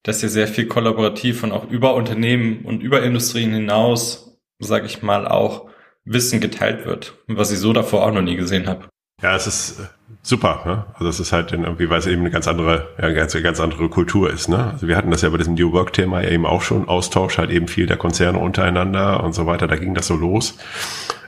dass 0.03 0.21
hier 0.21 0.29
sehr 0.29 0.49
viel 0.49 0.67
kollaborativ 0.67 1.43
und 1.43 1.53
auch 1.53 1.69
über 1.69 1.95
Unternehmen 1.95 2.65
und 2.65 2.83
über 2.83 3.03
Industrien 3.03 3.53
hinaus, 3.53 4.39
sage 4.59 4.87
ich 4.87 5.03
mal, 5.03 5.27
auch 5.27 5.69
Wissen 6.05 6.41
geteilt 6.41 6.87
wird, 6.87 7.15
was 7.27 7.51
ich 7.51 7.59
so 7.59 7.73
davor 7.73 8.07
auch 8.07 8.13
noch 8.13 8.23
nie 8.23 8.37
gesehen 8.37 8.67
habe. 8.67 8.89
Ja, 9.21 9.35
es 9.35 9.49
ist 9.49 9.81
äh, 9.81 9.85
super. 10.23 10.63
Ne? 10.65 10.87
Also 10.95 11.09
es 11.09 11.19
ist 11.19 11.33
halt 11.33 11.53
irgendwie, 11.53 11.91
weil 11.91 11.99
es 11.99 12.07
eben 12.07 12.21
eine 12.21 12.31
ganz 12.31 12.47
andere, 12.47 12.95
ja, 13.01 13.11
ganz, 13.11 13.35
ganz 13.43 13.61
andere 13.61 13.89
Kultur 13.89 14.31
ist. 14.31 14.49
Ne? 14.49 14.73
Also 14.73 14.87
wir 14.87 14.97
hatten 14.97 15.11
das 15.11 15.23
ja 15.23 15.29
bei 15.31 15.39
diesem 15.39 15.55
New 15.55 15.73
Work-Thema 15.73 16.23
ja 16.23 16.31
eben 16.31 16.47
auch 16.47 16.63
schon, 16.63 16.89
Austausch 16.89 17.39
halt 17.39 17.51
eben 17.51 17.67
viel 17.67 17.87
der 17.87 17.97
Konzerne 17.97 18.39
untereinander 18.39 19.23
und 19.25 19.33
so 19.33 19.47
weiter. 19.47 19.67
Da 19.67 19.77
ging 19.77 19.95
das 19.95 20.07
so 20.07 20.15
los, 20.15 20.57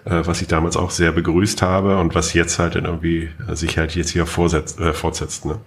was 0.05 0.41
ich 0.41 0.49
damals 0.49 0.77
auch 0.77 0.91
sehr 0.91 1.13
begrüßt 1.13 1.63
habe 1.63 1.99
und 1.99 2.15
was 2.15 2.33
jetzt 2.33 2.59
halt 2.59 2.75
irgendwie 2.75 3.31
äh, 3.49 3.55
sich 3.55 3.79
halt 3.79 3.95
jetzt 3.95 4.11
hier 4.11 4.27
vorsetzt, 4.27 4.81
äh, 4.81 4.93
fortsetzt. 4.93 5.45
Ne? 5.45 5.61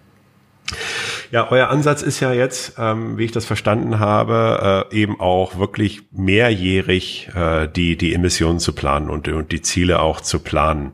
Ja, 1.32 1.50
euer 1.52 1.70
Ansatz 1.70 2.02
ist 2.02 2.20
ja 2.20 2.32
jetzt, 2.32 2.76
ähm, 2.78 3.18
wie 3.18 3.26
ich 3.26 3.32
das 3.32 3.46
verstanden 3.46 4.00
habe, 4.00 4.88
äh, 4.92 4.96
eben 4.96 5.20
auch 5.20 5.58
wirklich 5.58 6.04
mehrjährig 6.12 7.30
äh, 7.36 7.68
die, 7.68 7.98
die 7.98 8.14
Emissionen 8.14 8.60
zu 8.60 8.74
planen 8.74 9.10
und, 9.10 9.28
und 9.28 9.52
die 9.52 9.62
Ziele 9.62 10.00
auch 10.00 10.22
zu 10.22 10.40
planen. 10.40 10.94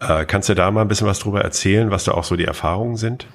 Äh, 0.00 0.24
kannst 0.26 0.48
du 0.48 0.54
da 0.54 0.70
mal 0.70 0.82
ein 0.82 0.88
bisschen 0.88 1.06
was 1.06 1.20
drüber 1.20 1.42
erzählen, 1.42 1.90
was 1.90 2.04
da 2.04 2.12
auch 2.12 2.24
so 2.24 2.36
die 2.36 2.44
Erfahrungen 2.44 2.96
sind? 2.96 3.26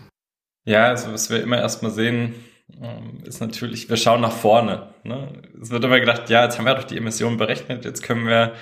Ja, 0.65 0.85
also 0.85 1.13
was 1.13 1.29
wir 1.29 1.41
immer 1.41 1.57
erstmal 1.57 1.91
sehen, 1.91 2.35
ähm, 2.81 3.23
ist 3.23 3.39
natürlich, 3.39 3.89
wir 3.89 3.97
schauen 3.97 4.21
nach 4.21 4.33
vorne. 4.33 4.89
Ne? 5.03 5.41
Es 5.61 5.71
wird 5.71 5.83
immer 5.83 5.99
gedacht, 5.99 6.29
ja, 6.29 6.43
jetzt 6.43 6.57
haben 6.57 6.65
wir 6.65 6.75
doch 6.75 6.83
die 6.83 6.97
Emissionen 6.97 7.37
berechnet, 7.37 7.85
jetzt 7.85 8.03
können 8.03 8.27
wir 8.27 8.53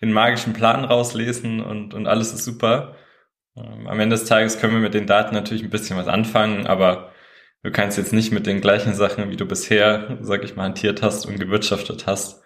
den 0.00 0.12
magischen 0.12 0.52
Plan 0.52 0.84
rauslesen 0.84 1.60
und, 1.60 1.94
und 1.94 2.06
alles 2.06 2.32
ist 2.32 2.44
super. 2.44 2.96
Ähm, 3.56 3.86
am 3.86 4.00
Ende 4.00 4.16
des 4.16 4.26
Tages 4.26 4.58
können 4.58 4.74
wir 4.74 4.80
mit 4.80 4.94
den 4.94 5.06
Daten 5.06 5.34
natürlich 5.34 5.62
ein 5.62 5.70
bisschen 5.70 5.96
was 5.96 6.08
anfangen, 6.08 6.66
aber 6.66 7.12
du 7.62 7.70
kannst 7.70 7.98
jetzt 7.98 8.12
nicht 8.12 8.32
mit 8.32 8.46
den 8.46 8.60
gleichen 8.60 8.94
Sachen, 8.94 9.30
wie 9.30 9.36
du 9.36 9.46
bisher, 9.46 10.18
sag 10.20 10.44
ich 10.44 10.56
mal, 10.56 10.64
hantiert 10.64 11.02
hast 11.02 11.26
und 11.26 11.38
gewirtschaftet 11.38 12.06
hast, 12.06 12.42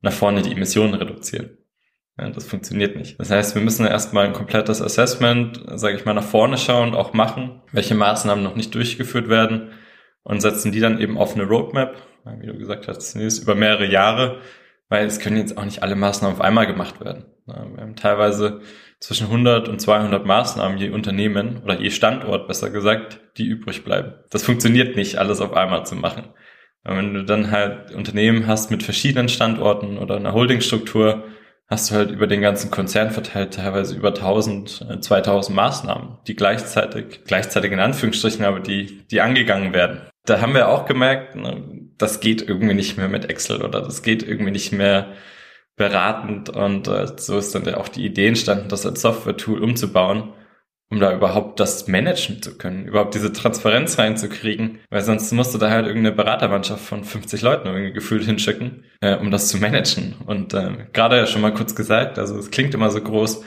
nach 0.00 0.12
vorne 0.12 0.42
die 0.42 0.52
Emissionen 0.52 0.94
reduzieren. 0.94 1.58
Ja, 2.18 2.30
das 2.30 2.46
funktioniert 2.46 2.96
nicht. 2.96 3.18
Das 3.20 3.30
heißt, 3.30 3.54
wir 3.54 3.62
müssen 3.62 3.86
erstmal 3.86 4.26
ein 4.26 4.32
komplettes 4.32 4.82
Assessment, 4.82 5.62
sage 5.74 5.96
ich 5.96 6.04
mal, 6.04 6.14
nach 6.14 6.24
vorne 6.24 6.58
schauen, 6.58 6.94
auch 6.94 7.12
machen, 7.12 7.62
welche 7.70 7.94
Maßnahmen 7.94 8.42
noch 8.42 8.56
nicht 8.56 8.74
durchgeführt 8.74 9.28
werden 9.28 9.70
und 10.24 10.40
setzen 10.40 10.72
die 10.72 10.80
dann 10.80 11.00
eben 11.00 11.16
auf 11.16 11.34
eine 11.34 11.44
Roadmap, 11.44 11.94
wie 12.40 12.46
du 12.46 12.58
gesagt 12.58 12.88
hast, 12.88 13.14
über 13.14 13.54
mehrere 13.54 13.86
Jahre, 13.86 14.40
weil 14.88 15.06
es 15.06 15.20
können 15.20 15.36
jetzt 15.36 15.56
auch 15.58 15.64
nicht 15.64 15.82
alle 15.82 15.96
Maßnahmen 15.96 16.36
auf 16.36 16.42
einmal 16.42 16.66
gemacht 16.66 17.00
werden. 17.00 17.26
Wir 17.46 17.54
haben 17.56 17.96
teilweise 17.96 18.60
zwischen 19.00 19.26
100 19.26 19.68
und 19.68 19.80
200 19.80 20.26
Maßnahmen 20.26 20.78
je 20.78 20.90
Unternehmen 20.90 21.62
oder 21.62 21.80
je 21.80 21.90
Standort 21.90 22.48
besser 22.48 22.70
gesagt, 22.70 23.20
die 23.36 23.46
übrig 23.46 23.84
bleiben. 23.84 24.14
Das 24.30 24.42
funktioniert 24.42 24.96
nicht, 24.96 25.16
alles 25.16 25.40
auf 25.40 25.54
einmal 25.54 25.86
zu 25.86 25.94
machen. 25.94 26.24
Wenn 26.84 27.14
du 27.14 27.24
dann 27.24 27.50
halt 27.50 27.92
Unternehmen 27.92 28.46
hast 28.46 28.70
mit 28.70 28.82
verschiedenen 28.82 29.28
Standorten 29.28 29.98
oder 29.98 30.16
einer 30.16 30.32
Holdingstruktur, 30.32 31.24
hast 31.66 31.90
du 31.90 31.96
halt 31.96 32.10
über 32.10 32.26
den 32.26 32.40
ganzen 32.40 32.70
Konzern 32.70 33.10
verteilt 33.10 33.54
teilweise 33.54 33.94
über 33.94 34.08
1000, 34.08 35.04
2000 35.04 35.52
äh, 35.52 35.56
Maßnahmen, 35.56 36.18
die 36.26 36.34
gleichzeitig, 36.34 37.24
gleichzeitig 37.26 37.72
in 37.72 37.80
Anführungsstrichen, 37.80 38.44
aber 38.44 38.60
die, 38.60 39.06
die 39.08 39.20
angegangen 39.20 39.74
werden. 39.74 40.00
Da 40.28 40.40
haben 40.40 40.54
wir 40.54 40.68
auch 40.68 40.84
gemerkt, 40.84 41.36
ne, 41.36 41.88
das 41.96 42.20
geht 42.20 42.46
irgendwie 42.46 42.74
nicht 42.74 42.96
mehr 42.96 43.08
mit 43.08 43.28
Excel 43.30 43.62
oder 43.62 43.80
das 43.80 44.02
geht 44.02 44.22
irgendwie 44.22 44.50
nicht 44.50 44.72
mehr 44.72 45.12
beratend 45.76 46.50
und 46.50 46.88
äh, 46.88 47.06
so 47.16 47.38
ist 47.38 47.54
dann 47.54 47.64
ja 47.64 47.78
auch 47.78 47.88
die 47.88 48.04
Idee 48.04 48.28
entstanden, 48.28 48.68
das 48.68 48.84
als 48.84 49.00
Software-Tool 49.00 49.62
umzubauen, 49.62 50.32
um 50.90 51.00
da 51.00 51.14
überhaupt 51.14 51.60
das 51.60 51.88
managen 51.88 52.42
zu 52.42 52.58
können, 52.58 52.86
überhaupt 52.86 53.14
diese 53.14 53.32
Transparenz 53.32 53.98
reinzukriegen, 53.98 54.80
weil 54.90 55.02
sonst 55.02 55.32
musst 55.32 55.54
du 55.54 55.58
da 55.58 55.70
halt 55.70 55.86
irgendeine 55.86 56.16
Beratermannschaft 56.16 56.84
von 56.84 57.04
50 57.04 57.42
Leuten 57.42 57.68
irgendwie 57.68 57.92
gefühlt 57.92 58.24
hinschicken, 58.24 58.84
äh, 59.00 59.16
um 59.16 59.30
das 59.30 59.48
zu 59.48 59.58
managen. 59.58 60.16
Und 60.26 60.52
äh, 60.54 60.88
gerade 60.92 61.16
ja 61.16 61.26
schon 61.26 61.42
mal 61.42 61.54
kurz 61.54 61.74
gesagt, 61.74 62.18
also 62.18 62.36
es 62.38 62.50
klingt 62.50 62.74
immer 62.74 62.90
so 62.90 63.00
groß, 63.00 63.44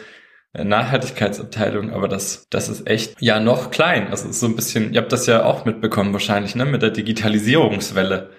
Nachhaltigkeitsabteilung, 0.53 1.91
aber 1.91 2.07
das, 2.07 2.45
das 2.49 2.67
ist 2.67 2.87
echt 2.87 3.21
ja 3.21 3.39
noch 3.39 3.71
klein. 3.71 4.09
Also 4.09 4.29
ist 4.29 4.39
so 4.39 4.47
ein 4.47 4.55
bisschen, 4.55 4.93
ihr 4.93 5.01
habt 5.01 5.11
das 5.11 5.25
ja 5.25 5.45
auch 5.45 5.65
mitbekommen 5.65 6.13
wahrscheinlich, 6.13 6.55
ne, 6.55 6.65
mit 6.65 6.81
der 6.81 6.91
Digitalisierungswelle. 6.91 8.31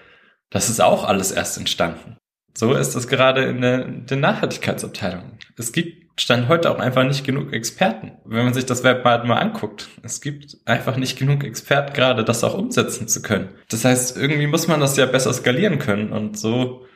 Das 0.51 0.69
ist 0.69 0.81
auch 0.81 1.05
alles 1.05 1.33
erst 1.33 1.57
entstanden. 1.57 2.19
So 2.55 2.75
ist 2.75 2.95
es 2.95 3.09
gerade 3.09 3.45
in 3.45 3.63
der, 3.63 3.85
der 3.85 4.19
Nachhaltigkeitsabteilung. 4.19 5.39
Es 5.57 5.73
gibt 5.73 6.03
Stand 6.21 6.49
heute 6.49 6.71
auch 6.71 6.79
einfach 6.79 7.05
nicht 7.05 7.25
genug 7.25 7.55
Experten. 7.55 8.13
Wenn 8.27 8.45
man 8.45 8.53
sich 8.53 8.67
das 8.67 8.85
Web 8.85 9.03
mal 9.05 9.23
anguckt, 9.39 9.89
es 10.03 10.21
gibt 10.21 10.59
einfach 10.67 10.99
nicht 10.99 11.19
genug 11.19 11.43
Experten 11.43 11.95
gerade, 11.95 12.23
das 12.23 12.45
auch 12.45 12.55
umsetzen 12.55 13.09
zu 13.09 13.23
können. 13.23 13.49
Das 13.71 13.87
heißt, 13.87 14.19
irgendwie 14.19 14.47
muss 14.47 14.69
man 14.69 14.81
das 14.81 14.99
ja 14.99 15.07
besser 15.07 15.33
skalieren 15.33 15.79
können 15.79 16.13
und 16.13 16.39
so, 16.39 16.87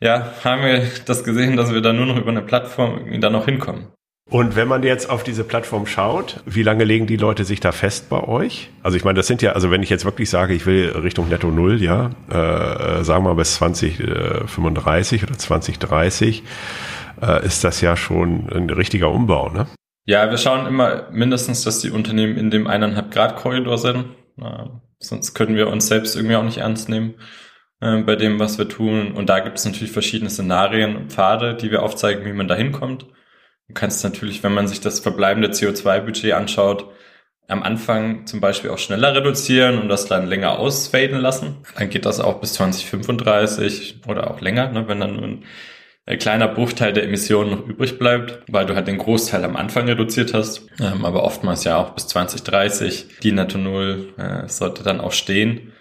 ja, 0.00 0.32
haben 0.42 0.62
wir 0.62 0.82
das 1.04 1.24
gesehen, 1.24 1.56
dass 1.56 1.72
wir 1.72 1.82
da 1.82 1.92
nur 1.92 2.06
noch 2.06 2.16
über 2.16 2.30
eine 2.30 2.42
Plattform 2.42 2.96
irgendwie 2.96 3.20
da 3.20 3.28
noch 3.28 3.44
hinkommen. 3.44 3.88
Und 4.28 4.56
wenn 4.56 4.66
man 4.66 4.82
jetzt 4.82 5.08
auf 5.08 5.22
diese 5.22 5.44
Plattform 5.44 5.86
schaut, 5.86 6.42
wie 6.46 6.64
lange 6.64 6.82
legen 6.82 7.06
die 7.06 7.16
Leute 7.16 7.44
sich 7.44 7.60
da 7.60 7.70
fest 7.70 8.08
bei 8.08 8.24
euch? 8.24 8.70
Also 8.82 8.96
ich 8.96 9.04
meine, 9.04 9.16
das 9.16 9.28
sind 9.28 9.40
ja, 9.40 9.52
also 9.52 9.70
wenn 9.70 9.84
ich 9.84 9.90
jetzt 9.90 10.04
wirklich 10.04 10.30
sage, 10.30 10.52
ich 10.52 10.66
will 10.66 10.90
Richtung 10.90 11.28
Netto 11.28 11.52
Null, 11.52 11.80
ja, 11.80 12.10
äh, 12.28 13.04
sagen 13.04 13.22
wir 13.22 13.28
mal 13.30 13.34
bis 13.34 13.54
2035 13.54 15.22
oder 15.22 15.38
2030, 15.38 16.42
äh, 17.22 17.46
ist 17.46 17.62
das 17.62 17.80
ja 17.80 17.96
schon 17.96 18.48
ein 18.52 18.68
richtiger 18.68 19.12
Umbau, 19.12 19.48
ne? 19.50 19.66
Ja, 20.06 20.28
wir 20.28 20.38
schauen 20.38 20.66
immer 20.66 21.08
mindestens, 21.12 21.62
dass 21.62 21.80
die 21.80 21.90
Unternehmen 21.90 22.36
in 22.36 22.50
dem 22.50 22.66
eineinhalb 22.66 23.12
Grad 23.12 23.36
Korridor 23.36 23.78
sind. 23.78 24.06
Äh, 24.40 24.66
sonst 24.98 25.34
können 25.34 25.54
wir 25.54 25.68
uns 25.68 25.86
selbst 25.86 26.16
irgendwie 26.16 26.34
auch 26.34 26.44
nicht 26.44 26.58
ernst 26.58 26.88
nehmen 26.88 27.14
äh, 27.80 28.02
bei 28.02 28.16
dem, 28.16 28.40
was 28.40 28.58
wir 28.58 28.68
tun. 28.68 29.12
Und 29.12 29.28
da 29.28 29.38
gibt 29.38 29.58
es 29.58 29.64
natürlich 29.64 29.92
verschiedene 29.92 30.30
Szenarien 30.30 30.96
und 30.96 31.12
Pfade, 31.12 31.54
die 31.54 31.70
wir 31.70 31.84
aufzeigen, 31.84 32.24
wie 32.24 32.32
man 32.32 32.48
da 32.48 32.56
hinkommt. 32.56 33.06
Du 33.68 33.74
kannst 33.74 34.04
natürlich, 34.04 34.42
wenn 34.42 34.54
man 34.54 34.68
sich 34.68 34.80
das 34.80 35.00
verbleibende 35.00 35.48
CO2-Budget 35.48 36.32
anschaut, 36.32 36.86
am 37.48 37.62
Anfang 37.62 38.26
zum 38.26 38.40
Beispiel 38.40 38.70
auch 38.70 38.78
schneller 38.78 39.14
reduzieren 39.14 39.78
und 39.78 39.88
das 39.88 40.06
dann 40.06 40.26
länger 40.26 40.58
ausfaden 40.58 41.20
lassen. 41.20 41.58
Dann 41.76 41.90
geht 41.90 42.06
das 42.06 42.20
auch 42.20 42.40
bis 42.40 42.54
2035 42.54 44.00
oder 44.06 44.30
auch 44.30 44.40
länger, 44.40 44.70
ne, 44.70 44.88
wenn 44.88 45.00
dann 45.00 45.16
nur 45.16 45.38
ein 46.08 46.18
kleiner 46.18 46.48
Bruchteil 46.48 46.92
der 46.92 47.04
Emissionen 47.04 47.50
noch 47.50 47.66
übrig 47.66 47.98
bleibt, 47.98 48.40
weil 48.48 48.66
du 48.66 48.74
halt 48.76 48.86
den 48.86 48.98
Großteil 48.98 49.44
am 49.44 49.56
Anfang 49.56 49.86
reduziert 49.86 50.34
hast. 50.34 50.68
Ähm, 50.80 51.04
aber 51.04 51.24
oftmals 51.24 51.64
ja 51.64 51.78
auch 51.78 51.90
bis 51.90 52.06
2030. 52.08 53.18
Die 53.22 53.32
Netto 53.32 53.58
Null 53.58 54.14
äh, 54.16 54.48
sollte 54.48 54.84
dann 54.84 55.00
auch 55.00 55.12
stehen. 55.12 55.72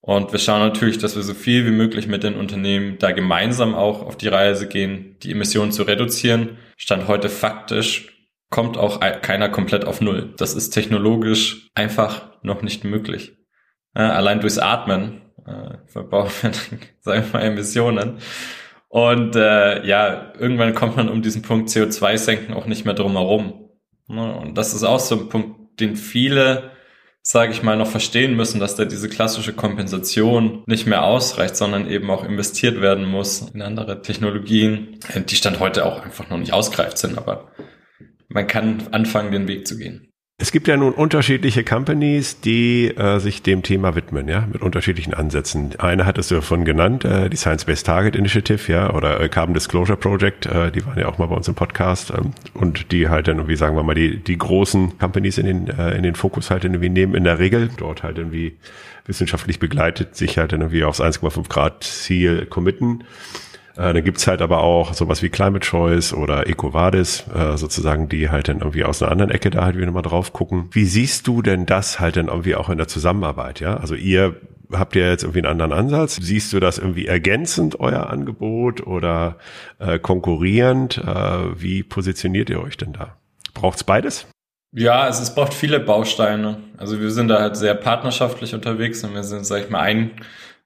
Und 0.00 0.32
wir 0.32 0.38
schauen 0.38 0.60
natürlich, 0.60 0.98
dass 0.98 1.16
wir 1.16 1.22
so 1.22 1.34
viel 1.34 1.66
wie 1.66 1.70
möglich 1.70 2.08
mit 2.08 2.24
den 2.24 2.34
Unternehmen 2.34 2.98
da 2.98 3.12
gemeinsam 3.12 3.74
auch 3.74 4.02
auf 4.02 4.16
die 4.16 4.28
Reise 4.28 4.66
gehen, 4.66 5.16
die 5.22 5.32
Emissionen 5.32 5.70
zu 5.70 5.84
reduzieren. 5.84 6.58
Stand 6.78 7.08
heute 7.08 7.28
faktisch 7.28 8.14
kommt 8.50 8.78
auch 8.78 9.00
keiner 9.20 9.50
komplett 9.50 9.84
auf 9.84 10.00
Null. 10.00 10.32
Das 10.38 10.54
ist 10.54 10.70
technologisch 10.70 11.68
einfach 11.74 12.42
noch 12.42 12.62
nicht 12.62 12.84
möglich. 12.84 13.36
Allein 13.92 14.40
durchs 14.40 14.58
Atmen 14.58 15.20
äh, 15.44 15.76
verbrauchen 15.86 16.30
wir, 16.42 16.52
sagen 17.00 17.24
wir 17.26 17.40
mal, 17.40 17.46
Emissionen. 17.46 18.18
Und 18.88 19.36
äh, 19.36 19.84
ja, 19.86 20.32
irgendwann 20.38 20.74
kommt 20.74 20.96
man 20.96 21.08
um 21.08 21.20
diesen 21.20 21.42
Punkt 21.42 21.68
CO2 21.68 22.16
senken 22.16 22.54
auch 22.54 22.66
nicht 22.66 22.84
mehr 22.84 22.94
drum 22.94 23.12
herum. 23.12 23.70
Ne? 24.06 24.34
Und 24.36 24.56
das 24.56 24.72
ist 24.72 24.84
auch 24.84 25.00
so 25.00 25.16
ein 25.16 25.28
Punkt, 25.28 25.80
den 25.80 25.96
viele 25.96 26.70
sage 27.30 27.52
ich 27.52 27.62
mal, 27.62 27.76
noch 27.76 27.90
verstehen 27.90 28.36
müssen, 28.36 28.58
dass 28.58 28.74
da 28.74 28.86
diese 28.86 29.06
klassische 29.06 29.52
Kompensation 29.52 30.62
nicht 30.64 30.86
mehr 30.86 31.04
ausreicht, 31.04 31.56
sondern 31.56 31.86
eben 31.86 32.10
auch 32.10 32.24
investiert 32.24 32.80
werden 32.80 33.04
muss 33.04 33.50
in 33.52 33.60
andere 33.60 34.00
Technologien, 34.00 34.98
die 35.14 35.36
Stand 35.36 35.60
heute 35.60 35.84
auch 35.84 36.02
einfach 36.02 36.30
noch 36.30 36.38
nicht 36.38 36.54
ausgereift 36.54 36.96
sind, 36.96 37.18
aber 37.18 37.52
man 38.28 38.46
kann 38.46 38.88
anfangen, 38.92 39.30
den 39.30 39.46
Weg 39.46 39.66
zu 39.66 39.76
gehen. 39.76 40.07
Es 40.40 40.52
gibt 40.52 40.68
ja 40.68 40.76
nun 40.76 40.92
unterschiedliche 40.92 41.64
Companies, 41.64 42.40
die 42.40 42.94
äh, 42.96 43.18
sich 43.18 43.42
dem 43.42 43.64
Thema 43.64 43.96
widmen, 43.96 44.28
ja, 44.28 44.46
mit 44.46 44.62
unterschiedlichen 44.62 45.12
Ansätzen. 45.12 45.74
Eine 45.80 46.06
hat 46.06 46.16
es 46.16 46.30
ja 46.30 46.40
von 46.42 46.64
genannt, 46.64 47.04
äh, 47.04 47.28
die 47.28 47.36
Science-Based 47.36 47.84
Target 47.84 48.14
Initiative, 48.14 48.70
ja, 48.70 48.94
oder 48.94 49.20
äh, 49.20 49.28
Carbon 49.28 49.52
Disclosure 49.52 49.98
Project, 49.98 50.46
äh, 50.46 50.70
die 50.70 50.86
waren 50.86 50.96
ja 50.96 51.08
auch 51.08 51.18
mal 51.18 51.26
bei 51.26 51.34
uns 51.34 51.48
im 51.48 51.56
Podcast 51.56 52.12
ähm, 52.16 52.34
und 52.54 52.92
die 52.92 53.08
halt 53.08 53.26
dann 53.26 53.38
irgendwie, 53.38 53.56
sagen 53.56 53.74
wir 53.74 53.82
mal, 53.82 53.96
die, 53.96 54.22
die 54.22 54.38
großen 54.38 54.96
Companies 54.96 55.38
in 55.38 55.46
den, 55.46 55.76
äh, 55.76 55.96
in 55.96 56.04
den 56.04 56.14
Fokus 56.14 56.52
halt 56.52 56.62
irgendwie 56.62 56.88
nehmen, 56.88 57.16
in 57.16 57.24
der 57.24 57.40
Regel, 57.40 57.68
dort 57.76 58.04
halt 58.04 58.18
irgendwie 58.18 58.56
wissenschaftlich 59.06 59.58
begleitet, 59.58 60.14
sich 60.14 60.38
halt 60.38 60.52
dann 60.52 60.60
irgendwie 60.60 60.84
aufs 60.84 61.00
1,5 61.00 61.48
Grad 61.48 61.82
Ziel 61.82 62.46
committen 62.46 63.02
äh, 63.78 63.94
dann 63.94 64.02
gibt's 64.02 64.26
halt 64.26 64.42
aber 64.42 64.58
auch 64.58 64.92
sowas 64.92 65.22
wie 65.22 65.28
Climate 65.28 65.64
Choice 65.64 66.12
oder 66.12 66.48
EcoVadis, 66.48 67.24
äh, 67.32 67.56
sozusagen, 67.56 68.08
die 68.08 68.28
halt 68.28 68.48
dann 68.48 68.58
irgendwie 68.58 68.82
aus 68.82 69.00
einer 69.00 69.12
anderen 69.12 69.30
Ecke 69.30 69.50
da 69.50 69.64
halt 69.64 69.76
wieder 69.76 69.90
mal 69.92 70.02
drauf 70.02 70.32
gucken. 70.32 70.68
Wie 70.72 70.84
siehst 70.84 71.28
du 71.28 71.42
denn 71.42 71.64
das 71.64 72.00
halt 72.00 72.16
dann 72.16 72.26
irgendwie 72.26 72.56
auch 72.56 72.70
in 72.70 72.78
der 72.78 72.88
Zusammenarbeit, 72.88 73.60
ja? 73.60 73.76
Also 73.76 73.94
ihr 73.94 74.34
habt 74.72 74.96
ihr 74.96 75.08
jetzt 75.08 75.22
irgendwie 75.22 75.44
einen 75.44 75.60
anderen 75.60 75.72
Ansatz? 75.72 76.16
Siehst 76.16 76.52
du 76.52 76.58
das 76.58 76.78
irgendwie 76.78 77.06
ergänzend, 77.06 77.78
euer 77.78 78.10
Angebot 78.10 78.84
oder 78.84 79.36
äh, 79.78 80.00
konkurrierend? 80.00 80.98
Äh, 80.98 81.60
wie 81.60 81.84
positioniert 81.84 82.50
ihr 82.50 82.60
euch 82.60 82.76
denn 82.76 82.92
da? 82.92 83.16
Braucht's 83.54 83.84
beides? 83.84 84.26
Ja, 84.72 85.02
also 85.02 85.22
es 85.22 85.34
braucht 85.34 85.54
viele 85.54 85.78
Bausteine. 85.78 86.58
Also 86.76 87.00
wir 87.00 87.12
sind 87.12 87.28
da 87.28 87.40
halt 87.40 87.56
sehr 87.56 87.74
partnerschaftlich 87.74 88.54
unterwegs 88.54 89.04
und 89.04 89.14
wir 89.14 89.22
sind, 89.22 89.46
sag 89.46 89.64
ich 89.64 89.70
mal, 89.70 89.80
ein 89.80 90.10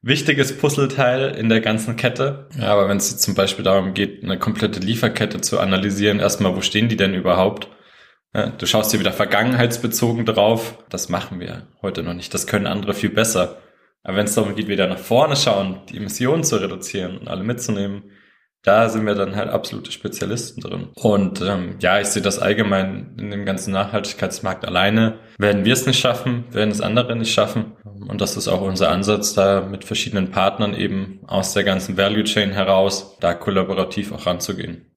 wichtiges 0.02 0.56
Puzzleteil 0.58 1.34
in 1.36 1.48
der 1.48 1.60
ganzen 1.60 1.96
Kette. 1.96 2.48
Ja, 2.58 2.72
aber 2.72 2.88
wenn 2.88 2.96
es 2.96 3.16
zum 3.18 3.34
Beispiel 3.34 3.64
darum 3.64 3.94
geht, 3.94 4.22
eine 4.22 4.38
komplette 4.38 4.80
Lieferkette 4.80 5.40
zu 5.40 5.60
analysieren, 5.60 6.18
erstmal, 6.20 6.54
wo 6.56 6.60
stehen 6.60 6.88
die 6.88 6.96
denn 6.96 7.14
überhaupt? 7.14 7.68
Ja, 8.34 8.48
du 8.48 8.66
schaust 8.66 8.90
hier 8.90 9.00
wieder 9.00 9.12
vergangenheitsbezogen 9.12 10.26
drauf. 10.26 10.78
Das 10.88 11.08
machen 11.08 11.38
wir 11.38 11.68
heute 11.82 12.02
noch 12.02 12.14
nicht. 12.14 12.34
Das 12.34 12.46
können 12.46 12.66
andere 12.66 12.94
viel 12.94 13.10
besser. 13.10 13.58
Aber 14.02 14.16
wenn 14.16 14.24
es 14.24 14.34
darum 14.34 14.56
geht, 14.56 14.68
wieder 14.68 14.88
nach 14.88 14.98
vorne 14.98 15.36
schauen, 15.36 15.80
die 15.88 15.98
Emissionen 15.98 16.42
zu 16.42 16.56
reduzieren 16.56 17.18
und 17.18 17.28
alle 17.28 17.44
mitzunehmen, 17.44 18.04
da 18.62 18.88
sind 18.88 19.06
wir 19.06 19.14
dann 19.14 19.34
halt 19.34 19.50
absolute 19.50 19.90
Spezialisten 19.90 20.60
drin. 20.60 20.88
Und 20.94 21.40
ähm, 21.40 21.76
ja, 21.80 22.00
ich 22.00 22.08
sehe 22.08 22.22
das 22.22 22.38
allgemein 22.38 23.14
in 23.18 23.30
dem 23.30 23.44
ganzen 23.44 23.72
Nachhaltigkeitsmarkt 23.72 24.64
alleine. 24.64 25.18
Werden 25.38 25.64
wir 25.64 25.72
es 25.72 25.86
nicht 25.86 25.98
schaffen, 25.98 26.44
werden 26.52 26.70
es 26.70 26.80
andere 26.80 27.16
nicht 27.16 27.32
schaffen. 27.32 27.72
Und 27.84 28.20
das 28.20 28.36
ist 28.36 28.48
auch 28.48 28.60
unser 28.60 28.90
Ansatz, 28.90 29.34
da 29.34 29.62
mit 29.62 29.84
verschiedenen 29.84 30.30
Partnern 30.30 30.74
eben 30.74 31.20
aus 31.26 31.54
der 31.54 31.64
ganzen 31.64 31.96
Value 31.96 32.24
Chain 32.24 32.52
heraus, 32.52 33.16
da 33.20 33.34
kollaborativ 33.34 34.12
auch 34.12 34.26
ranzugehen. 34.26 34.91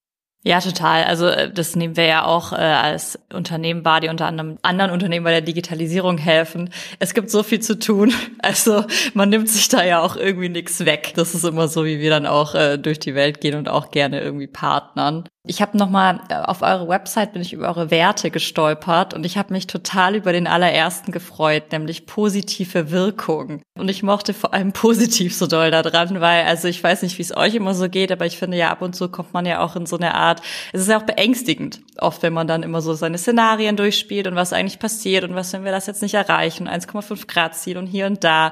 Ja, 0.48 0.60
total. 0.62 1.06
Also 1.06 1.26
äh, 1.26 1.52
das 1.52 1.76
nehmen 1.76 1.98
wir 1.98 2.06
ja 2.06 2.24
auch 2.24 2.54
äh, 2.54 2.58
als 2.58 3.18
Unternehmen 3.34 3.84
wahr, 3.84 4.00
die 4.00 4.10
unter 4.10 4.28
anderem 4.28 4.60
anderen 4.62 4.92
Unternehmen 4.92 5.24
bei 5.24 5.32
der 5.32 5.42
Digitalisierung 5.42 6.20
helfen. 6.20 6.70
Es 7.00 7.16
gibt 7.16 7.32
so 7.32 7.42
viel 7.42 7.62
zu 7.62 7.80
tun. 7.80 8.14
Also 8.46 8.84
man 9.16 9.30
nimmt 9.30 9.50
sich 9.50 9.70
da 9.70 9.84
ja 9.84 10.02
auch 10.02 10.16
irgendwie 10.16 10.50
nichts 10.50 10.86
weg. 10.86 11.14
Das 11.16 11.34
ist 11.34 11.44
immer 11.46 11.68
so, 11.68 11.84
wie 11.84 12.00
wir 12.00 12.12
dann 12.12 12.28
auch 12.28 12.54
äh, 12.54 12.78
durch 12.78 13.00
die 13.00 13.16
Welt 13.16 13.42
gehen 13.42 13.56
und 13.56 13.68
auch 13.68 13.90
gerne 13.90 14.22
irgendwie 14.22 14.46
partnern. 14.46 15.28
Ich 15.48 15.62
habe 15.62 15.78
nochmal 15.78 16.22
äh, 16.30 16.36
auf 16.36 16.64
eure 16.64 16.88
Website 16.88 17.34
bin 17.34 17.42
ich 17.42 17.54
über 17.54 17.68
eure 17.68 17.92
Werte 17.92 18.32
gestolpert 18.32 19.14
und 19.14 19.26
ich 19.26 19.38
habe 19.38 19.54
mich 19.54 19.68
total 19.68 20.16
über 20.16 20.34
den 20.34 20.48
allerersten 20.48 21.12
gefreut, 21.12 21.72
nämlich 21.72 22.08
positive 22.08 22.90
Wirkung. 22.90 23.62
Und 23.78 23.90
ich 23.90 24.02
mochte 24.02 24.34
vor 24.34 24.54
allem 24.54 24.72
positiv 24.74 25.36
so 25.36 25.46
doll 25.46 25.70
da 25.70 25.84
dran, 25.84 26.20
weil 26.20 26.46
also 26.46 26.68
ich 26.68 26.84
weiß 26.84 27.04
nicht, 27.04 27.18
wie 27.20 27.22
es 27.22 27.36
euch 27.36 27.54
immer 27.54 27.76
so 27.76 27.90
geht, 27.90 28.12
aber 28.12 28.26
ich 28.26 28.38
finde 28.38 28.58
ja 28.58 28.72
ab 28.72 28.82
und 28.82 28.96
zu 28.96 29.10
kommt 29.10 29.34
man 29.34 29.46
ja 29.46 29.60
auch 29.60 29.76
in 29.76 29.86
so 29.86 29.98
eine 29.98 30.16
Art, 30.16 30.42
es 30.74 30.82
ist 30.82 30.90
ja 30.90 30.98
auch 30.98 31.04
beängstigend, 31.04 31.82
oft 32.00 32.24
wenn 32.24 32.34
man 32.34 32.48
dann 32.48 32.64
immer 32.64 32.82
so 32.82 32.94
seine 32.94 33.18
Szenarien 33.20 33.76
durchspielt 33.76 34.26
und 34.26 34.36
was 34.36 34.52
eigentlich 34.52 34.80
passiert 34.80 35.24
und 35.24 35.36
was, 35.36 35.54
wenn 35.54 35.64
wir 35.64 35.72
das 35.72 35.86
jetzt 35.86 36.02
nicht 36.02 36.16
erreichen, 36.16 36.68
1,5 36.68 37.28
Grad 37.28 37.56
Ziel 37.56 37.78
und 37.78 37.86
hier 37.86 38.08
und 38.08 38.24
da 38.24 38.52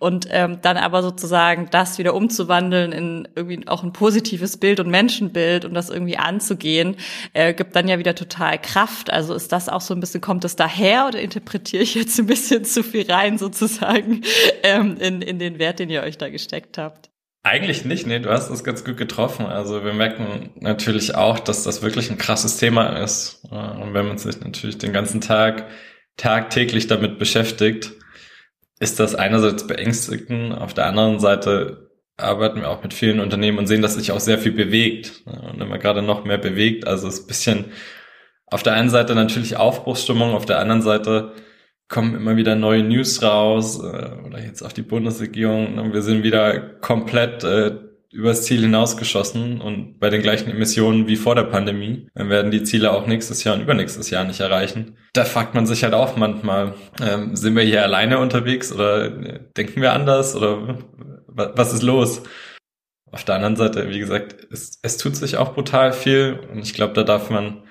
und 0.00 0.26
ähm, 0.30 0.58
dann 0.62 0.76
aber 0.76 1.02
sozusagen 1.02 1.68
das 1.70 1.98
wieder 1.98 2.14
umzuwandeln 2.14 2.90
in 2.90 3.28
irgendwie 3.36 3.68
auch 3.68 3.84
ein 3.84 3.92
positives 3.92 4.56
Bild 4.56 4.80
und 4.80 4.90
Menschenbild 4.90 5.64
und 5.64 5.74
das 5.74 5.88
irgendwie 5.88 6.16
anzugehen, 6.32 6.96
äh, 7.34 7.54
gibt 7.54 7.76
dann 7.76 7.88
ja 7.88 7.98
wieder 7.98 8.14
total 8.14 8.58
Kraft. 8.58 9.12
Also 9.12 9.34
ist 9.34 9.52
das 9.52 9.68
auch 9.68 9.80
so 9.80 9.94
ein 9.94 10.00
bisschen, 10.00 10.20
kommt 10.20 10.44
es 10.44 10.56
daher 10.56 11.06
oder 11.08 11.20
interpretiere 11.20 11.82
ich 11.82 11.94
jetzt 11.94 12.18
ein 12.18 12.26
bisschen 12.26 12.64
zu 12.64 12.82
viel 12.82 13.10
rein 13.10 13.38
sozusagen 13.38 14.22
ähm, 14.62 14.96
in, 14.98 15.22
in 15.22 15.38
den 15.38 15.58
Wert, 15.58 15.78
den 15.78 15.90
ihr 15.90 16.02
euch 16.02 16.18
da 16.18 16.28
gesteckt 16.28 16.78
habt? 16.78 17.10
Eigentlich 17.44 17.84
nicht, 17.84 18.06
nee, 18.06 18.20
du 18.20 18.30
hast 18.30 18.50
das 18.50 18.62
ganz 18.62 18.84
gut 18.84 18.96
getroffen. 18.96 19.46
Also 19.46 19.84
wir 19.84 19.92
merken 19.92 20.50
natürlich 20.60 21.16
auch, 21.16 21.40
dass 21.40 21.64
das 21.64 21.82
wirklich 21.82 22.08
ein 22.08 22.18
krasses 22.18 22.56
Thema 22.56 23.00
ist. 23.02 23.44
Und 23.50 23.94
wenn 23.94 24.06
man 24.06 24.16
sich 24.16 24.40
natürlich 24.40 24.78
den 24.78 24.92
ganzen 24.92 25.20
Tag, 25.20 25.66
tagtäglich 26.16 26.86
damit 26.86 27.18
beschäftigt, 27.18 27.92
ist 28.78 29.00
das 29.00 29.14
einerseits 29.14 29.66
beängstigend, 29.66 30.52
auf 30.52 30.74
der 30.74 30.86
anderen 30.86 31.18
Seite 31.18 31.91
arbeiten 32.16 32.60
wir 32.60 32.70
auch 32.70 32.82
mit 32.82 32.94
vielen 32.94 33.20
Unternehmen 33.20 33.58
und 33.58 33.66
sehen, 33.66 33.82
dass 33.82 33.94
sich 33.94 34.12
auch 34.12 34.20
sehr 34.20 34.38
viel 34.38 34.52
bewegt 34.52 35.22
und 35.24 35.60
immer 35.60 35.78
gerade 35.78 36.02
noch 36.02 36.24
mehr 36.24 36.38
bewegt. 36.38 36.86
Also 36.86 37.08
es 37.08 37.14
ist 37.14 37.24
ein 37.24 37.26
bisschen 37.28 37.64
auf 38.46 38.62
der 38.62 38.74
einen 38.74 38.90
Seite 38.90 39.14
natürlich 39.14 39.56
Aufbruchsstimmung, 39.56 40.34
auf 40.34 40.44
der 40.44 40.58
anderen 40.58 40.82
Seite 40.82 41.32
kommen 41.88 42.14
immer 42.14 42.36
wieder 42.36 42.54
neue 42.54 42.82
News 42.82 43.22
raus 43.22 43.78
äh, 43.78 44.10
oder 44.26 44.42
jetzt 44.42 44.62
auch 44.62 44.72
die 44.72 44.82
Bundesregierung 44.82 45.78
und 45.78 45.92
wir 45.92 46.02
sind 46.02 46.22
wieder 46.22 46.58
komplett 46.58 47.44
äh, 47.44 47.72
übers 48.12 48.44
Ziel 48.44 48.60
hinausgeschossen 48.60 49.60
und 49.60 49.98
bei 49.98 50.10
den 50.10 50.20
gleichen 50.20 50.50
Emissionen 50.50 51.08
wie 51.08 51.16
vor 51.16 51.34
der 51.34 51.44
Pandemie. 51.44 52.08
Dann 52.14 52.28
werden 52.28 52.50
die 52.50 52.62
Ziele 52.62 52.92
auch 52.92 53.06
nächstes 53.06 53.42
Jahr 53.42 53.54
und 53.54 53.62
übernächstes 53.62 54.10
Jahr 54.10 54.24
nicht 54.24 54.40
erreichen. 54.40 54.96
Da 55.14 55.24
fragt 55.24 55.54
man 55.54 55.66
sich 55.66 55.82
halt 55.82 55.94
auch 55.94 56.16
manchmal, 56.16 56.74
ähm, 57.02 57.34
sind 57.36 57.56
wir 57.56 57.62
hier 57.62 57.82
alleine 57.82 58.18
unterwegs 58.18 58.70
oder 58.70 59.06
äh, 59.06 59.40
denken 59.56 59.80
wir 59.80 59.94
anders 59.94 60.36
oder 60.36 60.78
was 61.34 61.72
ist 61.72 61.82
los? 61.82 62.22
Auf 63.10 63.24
der 63.24 63.34
anderen 63.34 63.56
Seite, 63.56 63.90
wie 63.90 63.98
gesagt, 63.98 64.46
es, 64.50 64.78
es 64.82 64.96
tut 64.96 65.16
sich 65.16 65.36
auch 65.36 65.54
brutal 65.54 65.92
viel 65.92 66.40
und 66.50 66.60
ich 66.60 66.74
glaube, 66.74 66.94
da 66.94 67.02
darf 67.02 67.30
man 67.30 67.62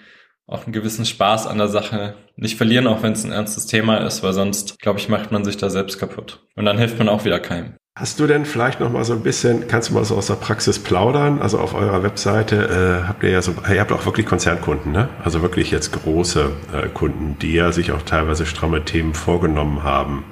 auch 0.47 0.65
einen 0.65 0.73
gewissen 0.73 1.05
Spaß 1.05 1.47
an 1.47 1.57
der 1.57 1.69
Sache 1.69 2.15
nicht 2.35 2.57
verlieren, 2.57 2.87
auch 2.87 3.01
wenn 3.03 3.13
es 3.13 3.23
ein 3.23 3.31
ernstes 3.31 3.67
Thema 3.67 3.97
ist, 3.97 4.21
weil 4.21 4.33
sonst, 4.33 4.79
glaube 4.79 4.99
ich, 4.99 5.07
macht 5.09 5.31
man 5.31 5.45
sich 5.45 5.57
da 5.57 5.69
selbst 5.69 5.97
kaputt. 5.97 6.45
Und 6.55 6.65
dann 6.65 6.77
hilft 6.77 6.99
man 6.99 7.09
auch 7.09 7.23
wieder 7.23 7.39
keinem. 7.39 7.75
Hast 7.97 8.19
du 8.19 8.27
denn 8.27 8.45
vielleicht 8.45 8.79
noch 8.79 8.91
mal 8.91 9.03
so 9.03 9.13
ein 9.13 9.21
bisschen, 9.21 9.67
kannst 9.67 9.89
du 9.89 9.93
mal 9.93 10.05
so 10.05 10.15
aus 10.15 10.27
der 10.27 10.35
Praxis 10.35 10.79
plaudern? 10.79 11.41
Also 11.41 11.59
auf 11.59 11.73
eurer 11.73 12.03
Webseite 12.03 13.01
äh, 13.03 13.07
habt 13.07 13.23
ihr 13.23 13.31
ja 13.31 13.41
so, 13.41 13.53
ihr 13.69 13.81
habt 13.81 13.91
auch 13.91 14.05
wirklich 14.05 14.25
Konzernkunden, 14.25 14.93
ne? 14.93 15.09
Also 15.23 15.41
wirklich 15.41 15.71
jetzt 15.71 15.91
große 15.91 16.51
äh, 16.73 16.87
Kunden, 16.87 17.37
die 17.39 17.53
ja 17.53 17.73
sich 17.73 17.91
auch 17.91 18.01
teilweise 18.01 18.45
stramme 18.45 18.85
Themen 18.85 19.13
vorgenommen 19.13 19.83
haben. 19.83 20.23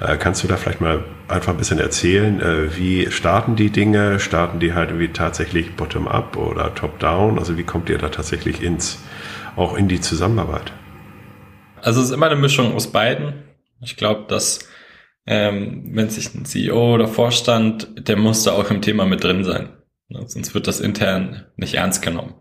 Äh, 0.00 0.16
kannst 0.16 0.42
du 0.42 0.48
da 0.48 0.56
vielleicht 0.56 0.80
mal 0.80 1.04
einfach 1.28 1.52
ein 1.52 1.58
bisschen 1.58 1.78
erzählen, 1.78 2.40
äh, 2.40 2.76
wie 2.76 3.10
starten 3.10 3.54
die 3.54 3.70
Dinge? 3.70 4.18
Starten 4.18 4.58
die 4.58 4.72
halt 4.72 4.90
irgendwie 4.90 5.12
tatsächlich 5.12 5.76
bottom-up 5.76 6.36
oder 6.36 6.74
top-down? 6.74 7.38
Also 7.38 7.58
wie 7.58 7.64
kommt 7.64 7.90
ihr 7.90 7.98
da 7.98 8.08
tatsächlich 8.08 8.62
ins, 8.62 8.98
auch 9.56 9.76
in 9.76 9.88
die 9.88 10.00
Zusammenarbeit? 10.00 10.72
Also 11.82 12.00
es 12.00 12.06
ist 12.08 12.12
immer 12.12 12.26
eine 12.26 12.40
Mischung 12.40 12.74
aus 12.74 12.90
beiden. 12.90 13.44
Ich 13.82 13.96
glaube, 13.96 14.24
dass 14.28 14.68
ähm, 15.26 15.90
wenn 15.92 16.08
sich 16.08 16.34
ein 16.34 16.44
CEO 16.46 16.94
oder 16.94 17.06
Vorstand, 17.06 18.08
der 18.08 18.16
muss 18.16 18.42
da 18.42 18.52
auch 18.52 18.70
im 18.70 18.80
Thema 18.82 19.04
mit 19.04 19.22
drin 19.22 19.44
sein. 19.44 19.68
Sonst 20.08 20.54
wird 20.54 20.66
das 20.66 20.80
intern 20.80 21.46
nicht 21.56 21.74
ernst 21.74 22.02
genommen. 22.02 22.34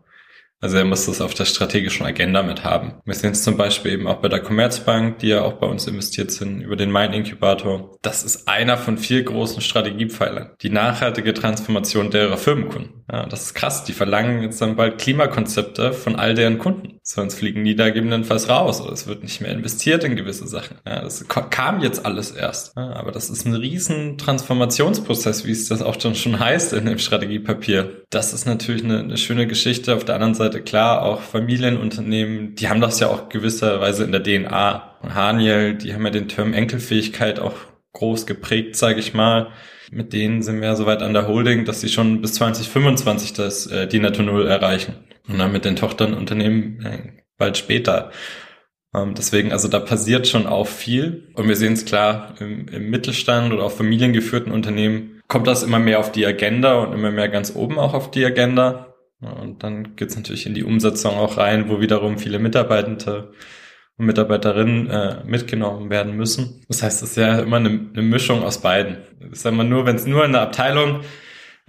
Also 0.61 0.77
er 0.77 0.85
muss 0.85 1.05
das 1.05 1.21
auf 1.21 1.33
der 1.33 1.45
strategischen 1.45 2.05
Agenda 2.05 2.43
mit 2.43 2.65
haben. 2.65 2.95
Wir 3.05 3.13
sehen 3.13 3.31
es 3.31 3.43
zum 3.43 3.55
Beispiel 3.55 3.93
eben 3.93 4.07
auch 4.07 4.17
bei 4.17 4.27
der 4.27 4.41
Commerzbank, 4.41 5.19
die 5.19 5.29
ja 5.29 5.41
auch 5.41 5.53
bei 5.53 5.67
uns 5.67 5.87
investiert 5.87 6.31
sind, 6.31 6.61
über 6.61 6.75
den 6.75 6.91
Main 6.91 7.13
Inkubator. 7.13 7.97
Das 8.01 8.23
ist 8.23 8.47
einer 8.47 8.77
von 8.77 8.97
vier 8.97 9.23
großen 9.23 9.61
Strategiepfeilern. 9.61 10.51
Die 10.61 10.69
nachhaltige 10.69 11.33
Transformation 11.33 12.11
derer 12.11 12.37
Firmenkunden. 12.37 13.05
Ja, 13.11 13.25
das 13.25 13.43
ist 13.43 13.53
krass. 13.53 13.85
Die 13.85 13.93
verlangen 13.93 14.43
jetzt 14.43 14.61
dann 14.61 14.75
bald 14.75 14.99
Klimakonzepte 14.99 15.93
von 15.93 16.17
all 16.17 16.35
deren 16.35 16.59
Kunden. 16.59 16.98
Sonst 17.11 17.39
fliegen 17.39 17.63
die 17.63 17.75
da 17.75 17.87
gegebenenfalls 17.87 18.49
raus 18.49 18.81
oder 18.81 18.91
es 18.91 19.07
wird 19.07 19.23
nicht 19.23 19.41
mehr 19.41 19.51
investiert 19.51 20.03
in 20.03 20.15
gewisse 20.15 20.47
Sachen. 20.47 20.77
Ja, 20.85 21.01
das 21.01 21.27
kam 21.27 21.81
jetzt 21.81 22.05
alles 22.05 22.29
erst. 22.29 22.75
Ja, 22.77 22.93
aber 22.93 23.11
das 23.11 23.31
ist 23.31 23.47
ein 23.47 23.55
riesen 23.55 24.19
Transformationsprozess, 24.19 25.43
wie 25.43 25.51
es 25.51 25.67
das 25.67 25.81
auch 25.81 25.99
schon 25.99 26.39
heißt 26.39 26.73
in 26.73 26.85
dem 26.85 26.99
Strategiepapier. 26.99 28.03
Das 28.11 28.31
ist 28.31 28.45
natürlich 28.45 28.83
eine, 28.83 28.99
eine 28.99 29.17
schöne 29.17 29.47
Geschichte. 29.47 29.95
Auf 29.95 30.05
der 30.05 30.13
anderen 30.13 30.35
Seite 30.35 30.61
klar, 30.61 31.01
auch 31.01 31.21
Familienunternehmen, 31.21 32.53
die 32.53 32.69
haben 32.69 32.79
das 32.79 32.99
ja 32.99 33.07
auch 33.07 33.27
gewisserweise 33.29 34.03
in 34.03 34.11
der 34.11 34.21
DNA. 34.21 34.99
Haniel, 35.11 35.73
die 35.73 35.95
haben 35.95 36.05
ja 36.05 36.11
den 36.11 36.27
Term 36.27 36.53
Enkelfähigkeit 36.53 37.39
auch 37.39 37.55
groß 37.93 38.27
geprägt, 38.27 38.75
sage 38.75 38.99
ich 38.99 39.15
mal. 39.15 39.47
Mit 39.89 40.13
denen 40.13 40.43
sind 40.43 40.61
wir 40.61 40.67
ja 40.67 40.75
soweit 40.75 41.01
an 41.01 41.13
der 41.13 41.27
Holding, 41.27 41.65
dass 41.65 41.81
sie 41.81 41.89
schon 41.89 42.21
bis 42.21 42.33
2025 42.35 43.33
das 43.33 43.65
äh, 43.65 43.87
die 43.87 43.99
Netto 43.99 44.21
Null 44.21 44.45
erreichen. 44.45 44.93
Und 45.29 45.37
dann 45.37 45.51
mit 45.51 45.63
den 45.63 45.75
Tochternunternehmen 45.75 46.85
äh, 46.85 47.23
bald 47.37 47.57
später. 47.57 48.11
Ähm, 48.93 49.13
deswegen, 49.15 49.51
also 49.51 49.67
da 49.67 49.79
passiert 49.79 50.27
schon 50.27 50.47
auch 50.47 50.67
viel. 50.67 51.31
Und 51.35 51.47
wir 51.47 51.55
sehen 51.55 51.73
es 51.73 51.85
klar, 51.85 52.35
im, 52.39 52.67
im 52.67 52.89
Mittelstand 52.89 53.53
oder 53.53 53.63
auch 53.63 53.71
familiengeführten 53.71 54.51
Unternehmen 54.51 55.21
kommt 55.27 55.47
das 55.47 55.63
immer 55.63 55.79
mehr 55.79 55.99
auf 55.99 56.11
die 56.11 56.25
Agenda 56.25 56.79
und 56.79 56.93
immer 56.93 57.11
mehr 57.11 57.29
ganz 57.29 57.55
oben 57.55 57.77
auch 57.77 57.93
auf 57.93 58.11
die 58.11 58.25
Agenda. 58.25 58.95
Und 59.21 59.63
dann 59.63 59.95
geht's 59.95 60.15
natürlich 60.15 60.45
in 60.45 60.53
die 60.53 60.63
Umsetzung 60.63 61.17
auch 61.17 61.37
rein, 61.37 61.69
wo 61.69 61.81
wiederum 61.81 62.17
viele 62.17 62.39
Mitarbeitende 62.39 63.33
und 63.97 64.05
Mitarbeiterinnen 64.05 64.89
äh, 64.89 65.23
mitgenommen 65.25 65.89
werden 65.89 66.15
müssen. 66.15 66.63
Das 66.67 66.81
heißt, 66.81 67.03
es 67.03 67.11
ist 67.11 67.17
ja 67.17 67.39
immer 67.39 67.57
eine, 67.57 67.89
eine 67.93 68.01
Mischung 68.01 68.43
aus 68.43 68.61
beiden. 68.61 68.97
Ich 69.31 69.41
sag 69.41 69.53
mal 69.53 69.65
nur, 69.65 69.85
wenn 69.85 69.97
es 69.97 70.07
nur 70.07 70.25
in 70.25 70.31
der 70.31 70.41
Abteilung 70.41 71.01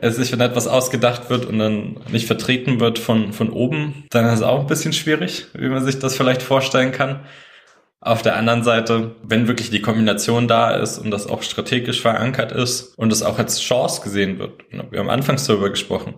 äh, 0.01 0.11
sich 0.11 0.33
wenn 0.33 0.41
etwas 0.41 0.67
ausgedacht 0.67 1.29
wird 1.29 1.45
und 1.45 1.59
dann 1.59 2.01
nicht 2.11 2.27
vertreten 2.27 2.81
wird 2.81 2.99
von, 2.99 3.33
von 3.33 3.51
oben, 3.51 4.05
dann 4.11 4.25
ist 4.27 4.41
es 4.41 4.43
auch 4.43 4.61
ein 4.61 4.67
bisschen 4.67 4.95
schwierig, 4.95 5.47
wie 5.53 5.69
man 5.69 5.85
sich 5.85 5.99
das 5.99 6.17
vielleicht 6.17 6.43
vorstellen 6.43 6.93
kann. 6.93 7.21
Auf 8.01 8.23
der 8.23 8.37
anderen 8.37 8.65
Seite, 8.65 9.17
wenn 9.23 9.47
wirklich 9.47 9.69
die 9.69 9.83
Kombination 9.83 10.49
da 10.49 10.71
ist 10.71 10.99
und 10.99 11.11
das 11.11 11.27
auch 11.27 11.43
strategisch 11.43 12.01
verankert 12.01 12.51
ist 12.51 12.97
und 12.97 13.13
es 13.13 13.23
auch 13.23 13.39
als 13.39 13.61
Chance 13.61 14.01
gesehen 14.01 14.39
wird, 14.39 14.63
wir 14.91 15.01
haben 15.01 15.11
anfangs 15.11 15.47
darüber 15.47 15.69
gesprochen, 15.69 16.15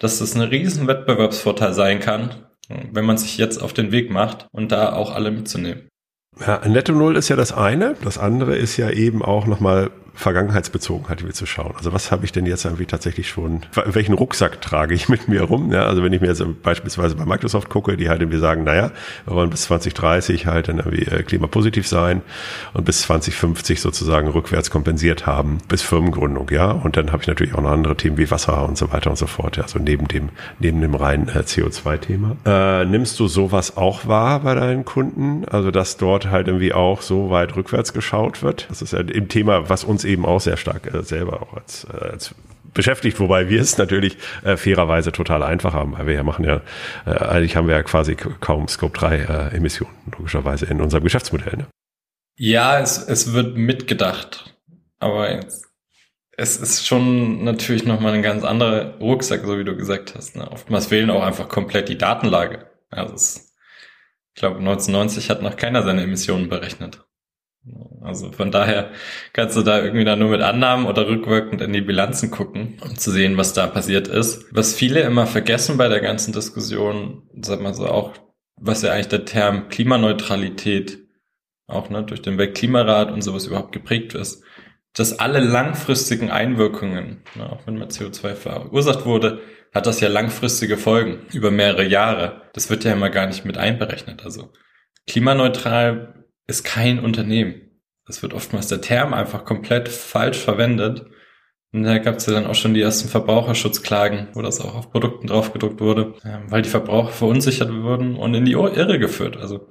dass 0.00 0.18
das 0.18 0.34
ein 0.34 0.40
riesen 0.40 0.88
Wettbewerbsvorteil 0.88 1.74
sein 1.74 2.00
kann, 2.00 2.46
wenn 2.90 3.04
man 3.04 3.18
sich 3.18 3.38
jetzt 3.38 3.62
auf 3.62 3.72
den 3.72 3.92
Weg 3.92 4.10
macht 4.10 4.48
und 4.50 4.72
da 4.72 4.94
auch 4.94 5.14
alle 5.14 5.30
mitzunehmen. 5.30 5.88
Ja, 6.44 6.66
Netto 6.66 6.92
Null 6.92 7.16
ist 7.16 7.28
ja 7.28 7.36
das 7.36 7.52
eine. 7.52 7.94
Das 8.02 8.18
andere 8.18 8.56
ist 8.56 8.76
ja 8.76 8.90
eben 8.90 9.22
auch 9.22 9.46
nochmal 9.46 9.90
Vergangenheitsbezogenheit 10.14 11.26
wie 11.26 11.32
zu 11.32 11.46
schauen. 11.46 11.72
Also 11.76 11.92
was 11.92 12.10
habe 12.12 12.24
ich 12.24 12.32
denn 12.32 12.46
jetzt 12.46 12.64
irgendwie 12.64 12.86
tatsächlich 12.86 13.28
schon, 13.28 13.62
welchen 13.86 14.14
Rucksack 14.14 14.60
trage 14.60 14.94
ich 14.94 15.08
mit 15.08 15.28
mir 15.28 15.42
rum? 15.42 15.72
Ja, 15.72 15.86
also 15.86 16.02
wenn 16.02 16.12
ich 16.12 16.20
mir 16.20 16.28
jetzt 16.28 16.42
beispielsweise 16.62 17.16
bei 17.16 17.24
Microsoft 17.24 17.68
gucke, 17.68 17.96
die 17.96 18.08
halt 18.08 18.20
irgendwie 18.20 18.38
sagen, 18.38 18.64
naja, 18.64 18.90
wir 19.24 19.34
wollen 19.34 19.50
bis 19.50 19.62
2030 19.62 20.46
halt 20.46 20.68
dann 20.68 20.78
irgendwie 20.78 21.04
äh, 21.04 21.22
klimapositiv 21.22 21.86
sein 21.88 22.22
und 22.74 22.84
bis 22.84 23.02
2050 23.02 23.80
sozusagen 23.80 24.28
rückwärts 24.28 24.70
kompensiert 24.70 25.26
haben 25.26 25.58
bis 25.68 25.82
Firmengründung, 25.82 26.50
ja. 26.50 26.70
Und 26.70 26.96
dann 26.96 27.12
habe 27.12 27.22
ich 27.22 27.28
natürlich 27.28 27.54
auch 27.54 27.62
noch 27.62 27.70
andere 27.70 27.96
Themen 27.96 28.18
wie 28.18 28.30
Wasser 28.30 28.68
und 28.68 28.76
so 28.76 28.92
weiter 28.92 29.10
und 29.10 29.16
so 29.16 29.26
fort. 29.26 29.58
Also 29.58 29.78
neben 29.78 30.08
dem, 30.08 30.28
neben 30.58 30.80
dem 30.80 30.94
reinen 30.94 31.28
äh, 31.28 31.40
CO2-Thema. 31.40 32.36
Äh, 32.44 32.84
nimmst 32.84 33.18
du 33.18 33.28
sowas 33.28 33.76
auch 33.76 34.06
wahr 34.06 34.40
bei 34.40 34.54
deinen 34.54 34.84
Kunden? 34.84 35.44
Also 35.50 35.70
dass 35.70 35.96
dort 35.96 36.30
halt 36.30 36.48
irgendwie 36.48 36.72
auch 36.72 37.02
so 37.02 37.30
weit 37.30 37.56
rückwärts 37.56 37.92
geschaut 37.92 38.42
wird? 38.42 38.66
Das 38.68 38.82
ist 38.82 38.92
ja 38.92 39.00
im 39.00 39.28
Thema, 39.28 39.68
was 39.68 39.84
uns 39.84 40.01
uns 40.02 40.04
eben 40.04 40.26
auch 40.26 40.40
sehr 40.40 40.56
stark 40.56 40.92
äh, 40.92 41.02
selber 41.02 41.42
auch 41.42 41.54
als, 41.54 41.84
äh, 41.84 41.96
als 41.96 42.34
beschäftigt, 42.74 43.20
wobei 43.20 43.48
wir 43.48 43.60
es 43.60 43.76
natürlich 43.76 44.16
äh, 44.44 44.56
fairerweise 44.56 45.12
total 45.12 45.42
einfach 45.42 45.74
haben, 45.74 45.92
weil 45.92 46.06
wir 46.06 46.14
ja 46.14 46.22
machen 46.22 46.44
ja, 46.44 46.62
äh, 47.06 47.10
eigentlich 47.10 47.56
haben 47.56 47.68
wir 47.68 47.74
ja 47.74 47.82
quasi 47.82 48.14
kaum 48.14 48.68
Scope 48.68 48.98
3 48.98 49.16
äh, 49.16 49.56
Emissionen, 49.56 49.94
logischerweise 50.16 50.66
in 50.66 50.80
unserem 50.80 51.04
Geschäftsmodell. 51.04 51.56
Ne? 51.58 51.66
Ja, 52.38 52.80
es, 52.80 52.98
es 52.98 53.34
wird 53.34 53.56
mitgedacht, 53.56 54.54
aber 55.00 55.32
jetzt, 55.32 55.66
es 56.34 56.56
ist 56.56 56.86
schon 56.86 57.44
natürlich 57.44 57.84
nochmal 57.84 58.14
ein 58.14 58.22
ganz 58.22 58.42
anderer 58.42 58.96
Rucksack, 58.98 59.42
so 59.44 59.58
wie 59.58 59.64
du 59.64 59.76
gesagt 59.76 60.14
hast. 60.16 60.34
Ne? 60.36 60.50
Oftmals 60.50 60.86
fehlen 60.86 61.10
auch 61.10 61.22
einfach 61.22 61.48
komplett 61.48 61.90
die 61.90 61.98
Datenlage. 61.98 62.70
Also 62.88 63.14
es, 63.14 63.54
ich 64.34 64.40
glaube, 64.40 64.58
1990 64.60 65.28
hat 65.28 65.42
noch 65.42 65.56
keiner 65.56 65.82
seine 65.82 66.02
Emissionen 66.02 66.48
berechnet. 66.48 67.04
Also 68.00 68.32
von 68.32 68.50
daher 68.50 68.90
kannst 69.32 69.56
du 69.56 69.62
da 69.62 69.80
irgendwie 69.80 70.04
dann 70.04 70.18
nur 70.18 70.30
mit 70.30 70.42
Annahmen 70.42 70.86
oder 70.86 71.06
rückwirkend 71.06 71.60
in 71.60 71.72
die 71.72 71.80
Bilanzen 71.80 72.30
gucken, 72.30 72.78
um 72.82 72.96
zu 72.96 73.12
sehen, 73.12 73.36
was 73.36 73.52
da 73.52 73.68
passiert 73.68 74.08
ist. 74.08 74.46
Was 74.50 74.74
viele 74.74 75.00
immer 75.02 75.26
vergessen 75.26 75.76
bei 75.76 75.88
der 75.88 76.00
ganzen 76.00 76.32
Diskussion, 76.32 77.22
sag 77.40 77.60
mal 77.60 77.74
so 77.74 77.86
auch, 77.86 78.14
was 78.56 78.82
ja 78.82 78.92
eigentlich 78.92 79.08
der 79.08 79.24
Term 79.24 79.68
Klimaneutralität 79.68 80.98
auch 81.68 81.88
ne, 81.88 82.02
durch 82.02 82.20
den 82.20 82.38
Weltklimarat 82.38 83.12
und 83.12 83.22
sowas 83.22 83.46
überhaupt 83.46 83.72
geprägt 83.72 84.14
ist, 84.14 84.42
dass 84.94 85.18
alle 85.18 85.40
langfristigen 85.40 86.30
Einwirkungen, 86.30 87.22
ne, 87.36 87.50
auch 87.50 87.66
wenn 87.66 87.78
mal 87.78 87.88
CO2 87.88 88.34
verursacht 88.34 89.06
wurde, 89.06 89.40
hat 89.72 89.86
das 89.86 90.00
ja 90.00 90.08
langfristige 90.08 90.76
Folgen 90.76 91.20
über 91.32 91.50
mehrere 91.50 91.86
Jahre. 91.86 92.42
Das 92.52 92.68
wird 92.68 92.84
ja 92.84 92.92
immer 92.92 93.08
gar 93.08 93.26
nicht 93.26 93.44
mit 93.44 93.56
einberechnet. 93.56 94.24
Also 94.24 94.52
klimaneutral 95.06 96.21
ist 96.46 96.64
kein 96.64 96.98
Unternehmen. 96.98 97.54
Das 98.06 98.22
wird 98.22 98.34
oftmals 98.34 98.68
der 98.68 98.80
Term 98.80 99.14
einfach 99.14 99.44
komplett 99.44 99.88
falsch 99.88 100.38
verwendet. 100.38 101.06
Und 101.72 101.84
da 101.84 101.98
gab 101.98 102.16
es 102.16 102.26
ja 102.26 102.34
dann 102.34 102.46
auch 102.46 102.54
schon 102.54 102.74
die 102.74 102.82
ersten 102.82 103.08
Verbraucherschutzklagen, 103.08 104.28
wo 104.34 104.42
das 104.42 104.60
auch 104.60 104.74
auf 104.74 104.90
Produkten 104.90 105.28
draufgedruckt 105.28 105.80
wurde, 105.80 106.14
ähm, 106.24 106.44
weil 106.48 106.62
die 106.62 106.68
Verbraucher 106.68 107.12
verunsichert 107.12 107.72
wurden 107.72 108.16
und 108.16 108.34
in 108.34 108.44
die 108.44 108.52
Irre 108.52 108.98
geführt. 108.98 109.38
Also 109.38 109.68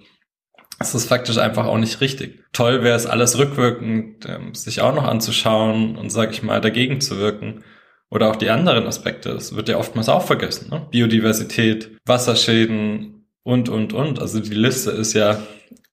das 0.79 0.95
ist 0.95 1.05
faktisch 1.05 1.37
einfach 1.37 1.67
auch 1.67 1.77
nicht 1.77 2.01
richtig. 2.01 2.43
Toll 2.53 2.81
wäre 2.81 2.95
es, 2.95 3.05
alles 3.05 3.37
rückwirkend 3.37 4.25
ähm, 4.27 4.55
sich 4.55 4.81
auch 4.81 4.95
noch 4.95 5.03
anzuschauen 5.03 5.95
und, 5.95 6.09
sag 6.09 6.31
ich 6.31 6.41
mal, 6.41 6.59
dagegen 6.59 7.01
zu 7.01 7.19
wirken. 7.19 7.63
Oder 8.09 8.29
auch 8.29 8.35
die 8.35 8.49
anderen 8.49 8.87
Aspekte. 8.87 9.29
Das 9.29 9.55
wird 9.55 9.69
ja 9.69 9.77
oftmals 9.77 10.09
auch 10.09 10.25
vergessen. 10.25 10.69
Ne? 10.71 10.87
Biodiversität, 10.89 11.97
Wasserschäden 12.05 13.27
und, 13.43 13.69
und, 13.69 13.93
und. 13.93 14.19
Also 14.19 14.39
die 14.39 14.55
Liste 14.55 14.89
ist 14.89 15.13
ja 15.13 15.39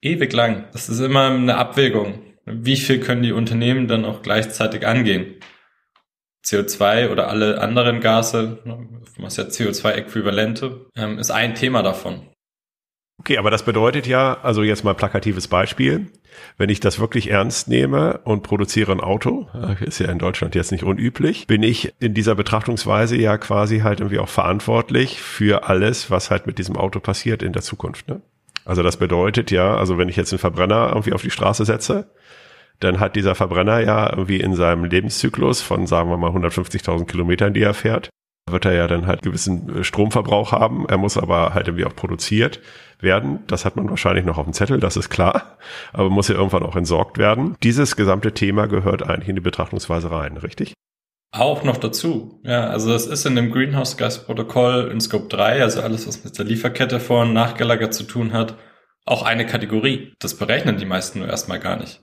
ewig 0.00 0.32
lang. 0.32 0.66
Das 0.72 0.88
ist 0.88 1.00
immer 1.00 1.30
eine 1.30 1.56
Abwägung. 1.56 2.22
Wie 2.44 2.76
viel 2.76 3.00
können 3.00 3.22
die 3.22 3.32
Unternehmen 3.32 3.88
dann 3.88 4.04
auch 4.04 4.22
gleichzeitig 4.22 4.86
angehen? 4.86 5.36
CO2 6.44 7.10
oder 7.10 7.28
alle 7.28 7.60
anderen 7.60 8.00
Gase, 8.00 8.58
was 9.18 9.36
ja 9.36 9.44
CO2-Äquivalente, 9.44 10.86
ähm, 10.96 11.18
ist 11.18 11.30
ein 11.30 11.54
Thema 11.54 11.82
davon. 11.82 12.28
Okay, 13.20 13.36
aber 13.36 13.50
das 13.50 13.64
bedeutet 13.64 14.06
ja, 14.06 14.38
also 14.42 14.62
jetzt 14.62 14.84
mal 14.84 14.94
plakatives 14.94 15.48
Beispiel, 15.48 16.06
wenn 16.56 16.70
ich 16.70 16.78
das 16.78 17.00
wirklich 17.00 17.30
ernst 17.30 17.68
nehme 17.68 18.20
und 18.24 18.44
produziere 18.44 18.92
ein 18.92 19.00
Auto, 19.00 19.48
äh, 19.52 19.84
ist 19.84 19.98
ja 19.98 20.10
in 20.10 20.20
Deutschland 20.20 20.54
jetzt 20.54 20.70
nicht 20.70 20.84
unüblich, 20.84 21.48
bin 21.48 21.64
ich 21.64 21.92
in 21.98 22.14
dieser 22.14 22.36
Betrachtungsweise 22.36 23.16
ja 23.16 23.36
quasi 23.36 23.80
halt 23.80 23.98
irgendwie 23.98 24.20
auch 24.20 24.28
verantwortlich 24.28 25.20
für 25.20 25.68
alles, 25.68 26.12
was 26.12 26.30
halt 26.30 26.46
mit 26.46 26.58
diesem 26.58 26.76
Auto 26.76 27.00
passiert 27.00 27.42
in 27.42 27.52
der 27.52 27.62
Zukunft. 27.62 28.08
Ne? 28.08 28.22
Also 28.68 28.82
das 28.82 28.98
bedeutet 28.98 29.50
ja, 29.50 29.76
also 29.76 29.96
wenn 29.96 30.10
ich 30.10 30.16
jetzt 30.16 30.30
einen 30.30 30.38
Verbrenner 30.38 30.88
irgendwie 30.90 31.14
auf 31.14 31.22
die 31.22 31.30
Straße 31.30 31.64
setze, 31.64 32.10
dann 32.80 33.00
hat 33.00 33.16
dieser 33.16 33.34
Verbrenner 33.34 33.80
ja 33.80 34.10
irgendwie 34.10 34.40
in 34.40 34.54
seinem 34.54 34.84
Lebenszyklus 34.84 35.62
von, 35.62 35.86
sagen 35.86 36.10
wir 36.10 36.18
mal, 36.18 36.30
150.000 36.30 37.06
Kilometern, 37.06 37.54
die 37.54 37.62
er 37.62 37.72
fährt, 37.72 38.10
wird 38.50 38.66
er 38.66 38.74
ja 38.74 38.86
dann 38.86 39.06
halt 39.06 39.22
gewissen 39.22 39.82
Stromverbrauch 39.82 40.52
haben. 40.52 40.86
Er 40.86 40.98
muss 40.98 41.16
aber 41.16 41.54
halt 41.54 41.66
irgendwie 41.66 41.86
auch 41.86 41.96
produziert 41.96 42.60
werden. 43.00 43.40
Das 43.46 43.64
hat 43.64 43.76
man 43.76 43.88
wahrscheinlich 43.88 44.26
noch 44.26 44.36
auf 44.36 44.44
dem 44.44 44.52
Zettel, 44.52 44.80
das 44.80 44.98
ist 44.98 45.08
klar. 45.08 45.56
Aber 45.94 46.10
muss 46.10 46.28
ja 46.28 46.34
irgendwann 46.34 46.62
auch 46.62 46.76
entsorgt 46.76 47.16
werden. 47.16 47.56
Dieses 47.62 47.96
gesamte 47.96 48.34
Thema 48.34 48.66
gehört 48.66 49.02
eigentlich 49.02 49.30
in 49.30 49.36
die 49.36 49.40
Betrachtungsweise 49.40 50.10
rein, 50.10 50.36
richtig? 50.36 50.74
Auch 51.30 51.62
noch 51.62 51.76
dazu. 51.76 52.40
Ja, 52.44 52.68
also 52.68 52.90
das 52.90 53.06
ist 53.06 53.26
in 53.26 53.36
dem 53.36 53.50
Greenhouse-Gas-Protokoll 53.50 54.90
in 54.90 55.00
Scope 55.00 55.28
3, 55.28 55.62
also 55.62 55.82
alles, 55.82 56.06
was 56.08 56.24
mit 56.24 56.38
der 56.38 56.46
Lieferkette 56.46 57.00
vor- 57.00 57.22
und 57.22 57.34
nachgelagert 57.34 57.92
zu 57.92 58.04
tun 58.04 58.32
hat, 58.32 58.56
auch 59.04 59.22
eine 59.22 59.44
Kategorie. 59.44 60.14
Das 60.20 60.34
berechnen 60.34 60.78
die 60.78 60.86
meisten 60.86 61.18
nur 61.18 61.28
erstmal 61.28 61.60
gar 61.60 61.76
nicht. 61.76 62.00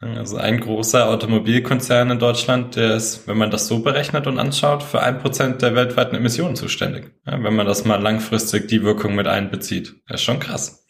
Also 0.00 0.36
ein 0.36 0.60
großer 0.60 1.08
Automobilkonzern 1.08 2.10
in 2.10 2.18
Deutschland, 2.20 2.76
der 2.76 2.94
ist, 2.94 3.26
wenn 3.26 3.36
man 3.36 3.50
das 3.50 3.66
so 3.66 3.80
berechnet 3.80 4.28
und 4.28 4.38
anschaut, 4.38 4.84
für 4.84 5.02
ein 5.02 5.18
Prozent 5.18 5.60
der 5.60 5.74
weltweiten 5.74 6.14
Emissionen 6.14 6.54
zuständig. 6.54 7.12
Ja, 7.26 7.42
wenn 7.42 7.56
man 7.56 7.66
das 7.66 7.84
mal 7.84 8.00
langfristig 8.00 8.68
die 8.68 8.84
Wirkung 8.84 9.16
mit 9.16 9.26
einbezieht. 9.26 9.96
Das 10.06 10.20
ist 10.20 10.24
schon 10.24 10.38
krass. 10.38 10.86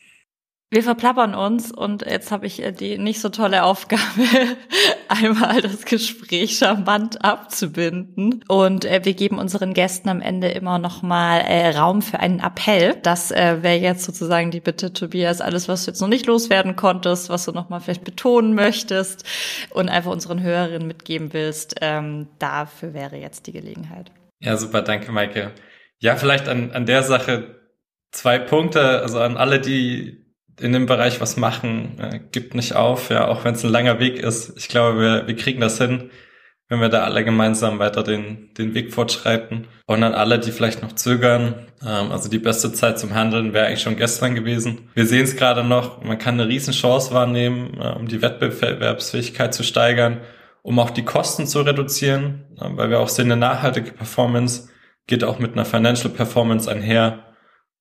Wir 0.70 0.82
verplappern 0.82 1.34
uns 1.34 1.72
und 1.72 2.04
jetzt 2.04 2.30
habe 2.30 2.44
ich 2.44 2.62
äh, 2.62 2.72
die 2.72 2.98
nicht 2.98 3.22
so 3.22 3.30
tolle 3.30 3.62
Aufgabe, 3.64 4.02
einmal 5.08 5.62
das 5.62 5.86
Gespräch 5.86 6.58
charmant 6.58 7.24
abzubinden. 7.24 8.44
Und 8.48 8.84
äh, 8.84 9.00
wir 9.02 9.14
geben 9.14 9.38
unseren 9.38 9.72
Gästen 9.72 10.10
am 10.10 10.20
Ende 10.20 10.48
immer 10.48 10.78
noch 10.78 11.00
mal 11.00 11.38
äh, 11.38 11.70
Raum 11.70 12.02
für 12.02 12.20
einen 12.20 12.40
Appell. 12.40 12.96
Das 13.02 13.30
wäre 13.30 13.76
jetzt 13.76 14.04
sozusagen 14.04 14.50
die 14.50 14.60
Bitte, 14.60 14.92
Tobias, 14.92 15.40
alles, 15.40 15.68
was 15.68 15.84
du 15.84 15.90
jetzt 15.90 16.00
noch 16.00 16.08
nicht 16.08 16.26
loswerden 16.26 16.76
konntest, 16.76 17.30
was 17.30 17.46
du 17.46 17.52
noch 17.52 17.70
mal 17.70 17.80
vielleicht 17.80 18.04
betonen 18.04 18.54
möchtest 18.54 19.24
und 19.70 19.88
einfach 19.88 20.10
unseren 20.10 20.42
Hörerinnen 20.42 20.86
mitgeben 20.86 21.32
willst, 21.32 21.76
ähm, 21.80 22.28
dafür 22.38 22.92
wäre 22.92 23.16
jetzt 23.16 23.46
die 23.46 23.52
Gelegenheit. 23.52 24.10
Ja, 24.40 24.56
super, 24.58 24.82
danke, 24.82 25.12
Maike. 25.12 25.52
Ja, 25.98 26.16
vielleicht 26.16 26.46
an, 26.46 26.72
an 26.72 26.84
der 26.84 27.02
Sache 27.02 27.56
zwei 28.10 28.38
Punkte, 28.38 29.00
also 29.00 29.20
an 29.20 29.36
alle, 29.38 29.60
die 29.60 30.27
in 30.60 30.72
dem 30.72 30.86
Bereich 30.86 31.20
was 31.20 31.36
machen, 31.36 31.98
äh, 31.98 32.20
gibt 32.32 32.54
nicht 32.54 32.74
auf, 32.74 33.10
ja, 33.10 33.28
auch 33.28 33.44
wenn 33.44 33.54
es 33.54 33.64
ein 33.64 33.70
langer 33.70 34.00
Weg 34.00 34.18
ist. 34.18 34.56
Ich 34.56 34.68
glaube, 34.68 35.00
wir, 35.00 35.26
wir 35.26 35.36
kriegen 35.36 35.60
das 35.60 35.78
hin, 35.78 36.10
wenn 36.68 36.80
wir 36.80 36.88
da 36.88 37.04
alle 37.04 37.24
gemeinsam 37.24 37.78
weiter 37.78 38.02
den, 38.02 38.52
den 38.58 38.74
Weg 38.74 38.92
fortschreiten. 38.92 39.66
Und 39.86 40.02
an 40.02 40.14
alle, 40.14 40.38
die 40.38 40.52
vielleicht 40.52 40.82
noch 40.82 40.92
zögern, 40.92 41.66
ähm, 41.82 42.12
also 42.12 42.28
die 42.28 42.38
beste 42.38 42.72
Zeit 42.72 42.98
zum 42.98 43.14
Handeln 43.14 43.52
wäre 43.52 43.66
eigentlich 43.66 43.82
schon 43.82 43.96
gestern 43.96 44.34
gewesen. 44.34 44.90
Wir 44.94 45.06
sehen 45.06 45.24
es 45.24 45.36
gerade 45.36 45.64
noch, 45.64 46.02
man 46.02 46.18
kann 46.18 46.38
eine 46.38 46.48
Riesenchance 46.48 47.12
wahrnehmen, 47.12 47.78
äh, 47.80 47.94
um 47.94 48.08
die 48.08 48.20
Wettbewerbsfähigkeit 48.20 49.54
zu 49.54 49.62
steigern, 49.62 50.18
um 50.62 50.78
auch 50.78 50.90
die 50.90 51.04
Kosten 51.04 51.46
zu 51.46 51.62
reduzieren, 51.62 52.44
äh, 52.60 52.66
weil 52.70 52.90
wir 52.90 53.00
auch 53.00 53.08
sehen, 53.08 53.32
eine 53.32 53.40
nachhaltige 53.40 53.92
Performance 53.92 54.68
geht 55.08 55.24
auch 55.24 55.38
mit 55.38 55.54
einer 55.54 55.64
Financial 55.64 56.12
Performance 56.12 56.70
einher. 56.70 57.24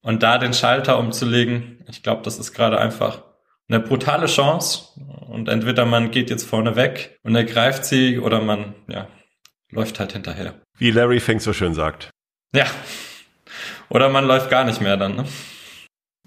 Und 0.01 0.23
da 0.23 0.37
den 0.37 0.53
Schalter 0.53 0.99
umzulegen, 0.99 1.83
ich 1.89 2.03
glaube, 2.03 2.21
das 2.23 2.37
ist 2.37 2.53
gerade 2.53 2.79
einfach 2.79 3.23
eine 3.69 3.79
brutale 3.79 4.27
Chance. 4.27 4.99
Und 5.27 5.49
entweder 5.49 5.85
man 5.85 6.11
geht 6.11 6.29
jetzt 6.29 6.47
vorne 6.47 6.75
weg 6.75 7.19
und 7.23 7.35
ergreift 7.35 7.85
sie 7.85 8.19
oder 8.19 8.41
man, 8.41 8.75
ja, 8.87 9.07
läuft 9.71 9.99
halt 9.99 10.13
hinterher. 10.13 10.55
Wie 10.77 10.91
Larry 10.91 11.19
Fink 11.19 11.41
so 11.41 11.53
schön 11.53 11.73
sagt. 11.73 12.09
Ja. 12.53 12.65
Oder 13.89 14.09
man 14.09 14.25
läuft 14.25 14.49
gar 14.49 14.63
nicht 14.63 14.81
mehr 14.81 14.97
dann, 14.97 15.15
ne? 15.15 15.25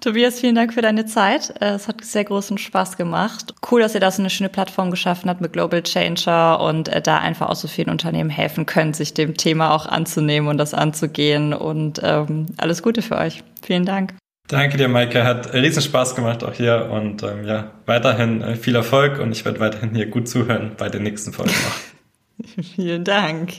Tobias, 0.01 0.41
vielen 0.41 0.55
Dank 0.55 0.73
für 0.73 0.81
deine 0.81 1.05
Zeit. 1.05 1.55
Äh, 1.61 1.75
es 1.75 1.87
hat 1.87 2.03
sehr 2.03 2.25
großen 2.25 2.57
Spaß 2.57 2.97
gemacht. 2.97 3.55
Cool, 3.71 3.83
dass 3.83 3.95
ihr 3.95 4.01
da 4.01 4.11
so 4.11 4.23
eine 4.23 4.31
schöne 4.31 4.49
Plattform 4.49 4.91
geschaffen 4.91 5.29
habt 5.29 5.43
mit 5.43 5.53
Global 5.53 5.83
Changer 5.83 6.61
und 6.61 6.89
äh, 6.89 7.03
da 7.03 7.19
einfach 7.19 7.51
auch 7.51 7.57
so 7.57 7.69
vielen 7.69 7.91
Unternehmen 7.91 8.31
helfen 8.31 8.65
könnt, 8.65 8.97
sich 8.97 9.13
dem 9.13 9.37
Thema 9.37 9.75
auch 9.75 9.85
anzunehmen 9.85 10.49
und 10.49 10.57
das 10.57 10.73
anzugehen. 10.73 11.53
Und 11.53 12.01
ähm, 12.03 12.47
alles 12.57 12.83
Gute 12.83 13.03
für 13.03 13.19
euch. 13.19 13.43
Vielen 13.63 13.85
Dank. 13.85 14.15
Danke 14.49 14.79
dir, 14.79 14.89
Maike. 14.89 15.23
Hat 15.23 15.53
riesen 15.53 15.83
Spaß 15.83 16.17
gemacht 16.17 16.43
auch 16.45 16.55
hier 16.55 16.89
und 16.91 17.23
ähm, 17.23 17.45
ja, 17.45 17.71
weiterhin 17.87 18.43
äh, 18.43 18.57
viel 18.57 18.75
Erfolg 18.75 19.21
und 19.21 19.33
ich 19.33 19.45
werde 19.45 19.61
weiterhin 19.61 19.95
hier 19.95 20.07
gut 20.07 20.29
zuhören 20.29 20.73
bei 20.77 20.89
den 20.89 21.03
nächsten 21.03 21.33
Folgen 21.33 21.53
noch. 21.53 22.65
Vielen 22.75 23.05
Dank. 23.05 23.53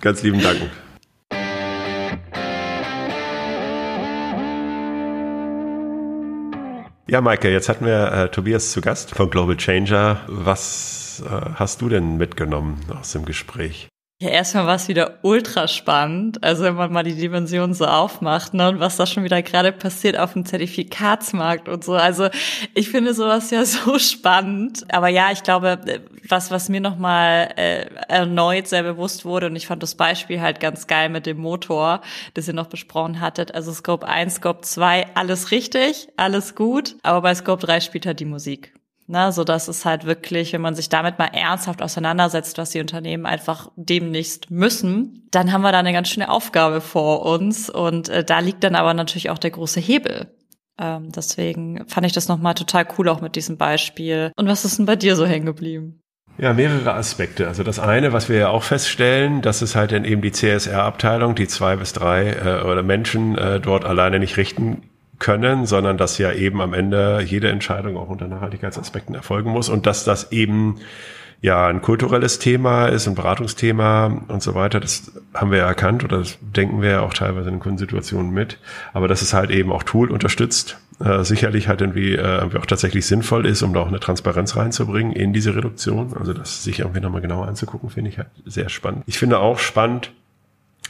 Ganz 0.00 0.22
lieben 0.22 0.40
Dank. 0.40 0.60
Ja, 7.12 7.20
Maike, 7.20 7.50
jetzt 7.50 7.68
hatten 7.68 7.84
wir 7.84 8.10
äh, 8.10 8.28
Tobias 8.30 8.72
zu 8.72 8.80
Gast 8.80 9.14
von 9.14 9.28
Global 9.28 9.58
Changer. 9.58 10.22
Was 10.28 11.22
äh, 11.26 11.50
hast 11.56 11.82
du 11.82 11.90
denn 11.90 12.16
mitgenommen 12.16 12.80
aus 12.98 13.12
dem 13.12 13.26
Gespräch? 13.26 13.91
Ja, 14.22 14.28
erstmal 14.28 14.68
war 14.68 14.76
es 14.76 14.86
wieder 14.86 15.18
ultra 15.22 15.66
spannend. 15.66 16.44
Also 16.44 16.62
wenn 16.62 16.76
man 16.76 16.92
mal 16.92 17.02
die 17.02 17.16
Dimension 17.16 17.74
so 17.74 17.86
aufmacht, 17.86 18.54
ne, 18.54 18.68
und 18.68 18.78
was 18.78 18.96
da 18.96 19.04
schon 19.04 19.24
wieder 19.24 19.42
gerade 19.42 19.72
passiert 19.72 20.16
auf 20.16 20.34
dem 20.34 20.44
Zertifikatsmarkt 20.46 21.68
und 21.68 21.82
so. 21.82 21.94
Also 21.94 22.28
ich 22.72 22.88
finde 22.88 23.14
sowas 23.14 23.50
ja 23.50 23.64
so 23.64 23.98
spannend. 23.98 24.84
Aber 24.94 25.08
ja, 25.08 25.32
ich 25.32 25.42
glaube, 25.42 25.80
was, 26.28 26.52
was 26.52 26.68
mir 26.68 26.80
nochmal 26.80 27.52
äh, 27.56 27.86
erneut 28.06 28.68
sehr 28.68 28.84
bewusst 28.84 29.24
wurde, 29.24 29.48
und 29.48 29.56
ich 29.56 29.66
fand 29.66 29.82
das 29.82 29.96
Beispiel 29.96 30.40
halt 30.40 30.60
ganz 30.60 30.86
geil 30.86 31.08
mit 31.08 31.26
dem 31.26 31.38
Motor, 31.38 32.00
das 32.34 32.46
ihr 32.46 32.54
noch 32.54 32.68
besprochen 32.68 33.20
hattet. 33.20 33.56
Also 33.56 33.72
Scope 33.72 34.06
1, 34.06 34.36
Scope 34.36 34.60
2, 34.60 35.16
alles 35.16 35.50
richtig, 35.50 36.10
alles 36.16 36.54
gut. 36.54 36.94
Aber 37.02 37.22
bei 37.22 37.34
Scope 37.34 37.66
3 37.66 37.80
spielt 37.80 38.06
halt 38.06 38.20
die 38.20 38.24
Musik. 38.24 38.72
Ne, 39.12 39.30
so 39.30 39.44
dass 39.44 39.68
es 39.68 39.84
halt 39.84 40.06
wirklich, 40.06 40.54
wenn 40.54 40.62
man 40.62 40.74
sich 40.74 40.88
damit 40.88 41.18
mal 41.18 41.26
ernsthaft 41.26 41.82
auseinandersetzt, 41.82 42.56
was 42.56 42.70
die 42.70 42.80
Unternehmen 42.80 43.26
einfach 43.26 43.70
demnächst 43.76 44.50
müssen, 44.50 45.28
dann 45.30 45.52
haben 45.52 45.60
wir 45.60 45.70
da 45.70 45.80
eine 45.80 45.92
ganz 45.92 46.08
schöne 46.08 46.30
Aufgabe 46.30 46.80
vor 46.80 47.26
uns. 47.26 47.68
Und 47.68 48.08
äh, 48.08 48.24
da 48.24 48.38
liegt 48.38 48.64
dann 48.64 48.74
aber 48.74 48.94
natürlich 48.94 49.28
auch 49.28 49.36
der 49.36 49.50
große 49.50 49.80
Hebel. 49.80 50.34
Ähm, 50.80 51.12
deswegen 51.12 51.86
fand 51.88 52.06
ich 52.06 52.14
das 52.14 52.28
nochmal 52.28 52.54
total 52.54 52.88
cool 52.96 53.10
auch 53.10 53.20
mit 53.20 53.36
diesem 53.36 53.58
Beispiel. 53.58 54.32
Und 54.34 54.48
was 54.48 54.64
ist 54.64 54.78
denn 54.78 54.86
bei 54.86 54.96
dir 54.96 55.14
so 55.14 55.26
hängen 55.26 55.44
geblieben? 55.44 56.00
Ja, 56.38 56.54
mehrere 56.54 56.94
Aspekte. 56.94 57.48
Also 57.48 57.64
das 57.64 57.78
eine, 57.78 58.14
was 58.14 58.30
wir 58.30 58.38
ja 58.38 58.48
auch 58.48 58.62
feststellen, 58.62 59.42
dass 59.42 59.60
es 59.60 59.76
halt 59.76 59.92
dann 59.92 60.06
eben 60.06 60.22
die 60.22 60.32
CSR-Abteilung, 60.32 61.34
die 61.34 61.48
zwei 61.48 61.76
bis 61.76 61.92
drei 61.92 62.30
äh, 62.30 62.62
oder 62.62 62.82
Menschen 62.82 63.36
äh, 63.36 63.60
dort 63.60 63.84
alleine 63.84 64.18
nicht 64.18 64.38
richten 64.38 64.88
können, 65.22 65.66
sondern 65.66 65.96
dass 65.96 66.18
ja 66.18 66.32
eben 66.32 66.60
am 66.60 66.74
Ende 66.74 67.22
jede 67.24 67.48
Entscheidung 67.48 67.96
auch 67.96 68.08
unter 68.08 68.26
Nachhaltigkeitsaspekten 68.26 69.14
erfolgen 69.14 69.50
muss 69.50 69.68
und 69.68 69.86
dass 69.86 70.04
das 70.04 70.32
eben 70.32 70.80
ja 71.40 71.68
ein 71.68 71.80
kulturelles 71.80 72.40
Thema 72.40 72.86
ist, 72.86 73.06
ein 73.06 73.14
Beratungsthema 73.14 74.24
und 74.28 74.42
so 74.42 74.54
weiter. 74.54 74.80
Das 74.80 75.12
haben 75.32 75.50
wir 75.50 75.58
ja 75.58 75.66
erkannt 75.66 76.02
oder 76.04 76.18
das 76.18 76.38
denken 76.40 76.82
wir 76.82 76.90
ja 76.90 77.00
auch 77.00 77.14
teilweise 77.14 77.50
in 77.50 77.60
Kundensituationen 77.60 78.32
mit. 78.32 78.58
Aber 78.92 79.08
dass 79.08 79.22
es 79.22 79.32
halt 79.32 79.50
eben 79.50 79.72
auch 79.72 79.84
Tool 79.84 80.10
unterstützt, 80.10 80.78
äh, 81.00 81.22
sicherlich 81.24 81.68
halt 81.68 81.80
irgendwie, 81.80 82.14
äh, 82.14 82.38
irgendwie 82.38 82.58
auch 82.58 82.66
tatsächlich 82.66 83.06
sinnvoll 83.06 83.46
ist, 83.46 83.62
um 83.62 83.74
da 83.74 83.80
auch 83.80 83.88
eine 83.88 84.00
Transparenz 84.00 84.56
reinzubringen 84.56 85.12
in 85.12 85.32
diese 85.32 85.54
Reduktion. 85.54 86.14
Also 86.18 86.32
das 86.32 86.64
sich 86.64 86.80
irgendwie 86.80 87.00
nochmal 87.00 87.20
genauer 87.20 87.46
anzugucken, 87.46 87.90
finde 87.90 88.10
ich 88.10 88.18
halt 88.18 88.28
sehr 88.44 88.68
spannend. 88.68 89.04
Ich 89.06 89.18
finde 89.18 89.38
auch 89.38 89.58
spannend, 89.58 90.12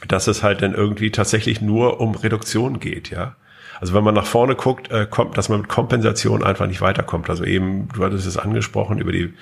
dass 0.07 0.27
es 0.27 0.43
halt 0.43 0.61
dann 0.61 0.73
irgendwie 0.73 1.11
tatsächlich 1.11 1.61
nur 1.61 1.99
um 1.99 2.15
Reduktion 2.15 2.79
geht, 2.79 3.11
ja. 3.11 3.35
Also 3.79 3.93
wenn 3.93 4.03
man 4.03 4.13
nach 4.13 4.25
vorne 4.25 4.55
guckt, 4.55 4.91
äh, 4.91 5.07
kommt, 5.09 5.37
dass 5.37 5.49
man 5.49 5.61
mit 5.61 5.69
Kompensation 5.69 6.43
einfach 6.43 6.67
nicht 6.67 6.81
weiterkommt. 6.81 7.29
Also 7.29 7.43
eben, 7.43 7.87
du 7.93 8.03
hattest 8.03 8.27
es 8.27 8.37
angesprochen 8.37 8.99
über 8.99 9.11
die, 9.11 9.33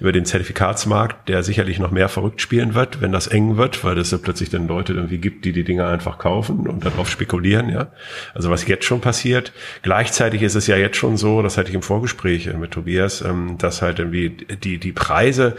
über 0.00 0.12
den 0.12 0.24
Zertifikatsmarkt, 0.24 1.28
der 1.28 1.42
sicherlich 1.42 1.78
noch 1.78 1.90
mehr 1.90 2.08
verrückt 2.08 2.40
spielen 2.40 2.74
wird, 2.74 3.00
wenn 3.00 3.12
das 3.12 3.26
eng 3.26 3.56
wird, 3.56 3.84
weil 3.84 3.98
es 3.98 4.10
ja 4.10 4.18
plötzlich 4.18 4.50
dann 4.50 4.68
Leute 4.68 4.92
irgendwie 4.92 5.18
gibt, 5.18 5.44
die 5.44 5.52
die 5.52 5.64
Dinge 5.64 5.86
einfach 5.86 6.18
kaufen 6.18 6.66
und 6.68 6.84
darauf 6.84 7.08
spekulieren, 7.08 7.68
ja. 7.68 7.88
Also 8.34 8.50
was 8.50 8.66
jetzt 8.66 8.84
schon 8.84 9.00
passiert. 9.00 9.52
Gleichzeitig 9.82 10.42
ist 10.42 10.54
es 10.54 10.66
ja 10.66 10.76
jetzt 10.76 10.96
schon 10.96 11.16
so, 11.16 11.42
das 11.42 11.58
hatte 11.58 11.68
ich 11.68 11.74
im 11.74 11.82
Vorgespräch 11.82 12.52
mit 12.54 12.70
Tobias, 12.70 13.22
ähm, 13.22 13.58
dass 13.58 13.82
halt 13.82 13.98
irgendwie 13.98 14.30
die, 14.30 14.78
die 14.78 14.92
Preise 14.92 15.56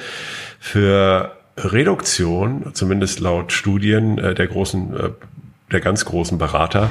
für 0.60 1.34
Reduktion, 1.58 2.72
zumindest 2.74 3.20
laut 3.20 3.52
Studien 3.52 4.18
äh, 4.18 4.34
der 4.34 4.48
großen, 4.48 4.98
äh, 4.98 5.10
der 5.72 5.82
ganz 5.82 6.06
großen 6.06 6.38
Berater, 6.38 6.90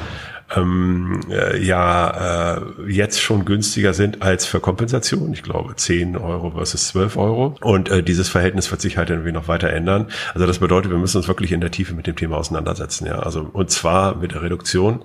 ähm, 0.56 1.20
äh, 1.30 1.62
ja 1.62 2.56
äh, 2.56 2.90
jetzt 2.90 3.20
schon 3.20 3.44
günstiger 3.44 3.94
sind 3.94 4.22
als 4.22 4.46
für 4.46 4.60
Kompensation. 4.60 5.32
Ich 5.32 5.42
glaube 5.42 5.76
10 5.76 6.16
Euro 6.16 6.52
versus 6.52 6.88
12 6.88 7.16
Euro. 7.16 7.56
Und 7.60 7.90
äh, 7.90 8.02
dieses 8.02 8.28
Verhältnis 8.28 8.70
wird 8.70 8.80
sich 8.80 8.96
halt 8.96 9.10
irgendwie 9.10 9.32
noch 9.32 9.48
weiter 9.48 9.70
ändern. 9.70 10.08
Also 10.34 10.46
das 10.46 10.58
bedeutet, 10.58 10.90
wir 10.90 10.98
müssen 10.98 11.18
uns 11.18 11.28
wirklich 11.28 11.52
in 11.52 11.60
der 11.60 11.70
Tiefe 11.70 11.94
mit 11.94 12.06
dem 12.06 12.16
Thema 12.16 12.36
auseinandersetzen. 12.36 13.06
Ja, 13.06 13.20
also 13.20 13.48
und 13.52 13.70
zwar 13.70 14.16
mit 14.16 14.32
der 14.32 14.42
Reduktion. 14.42 15.02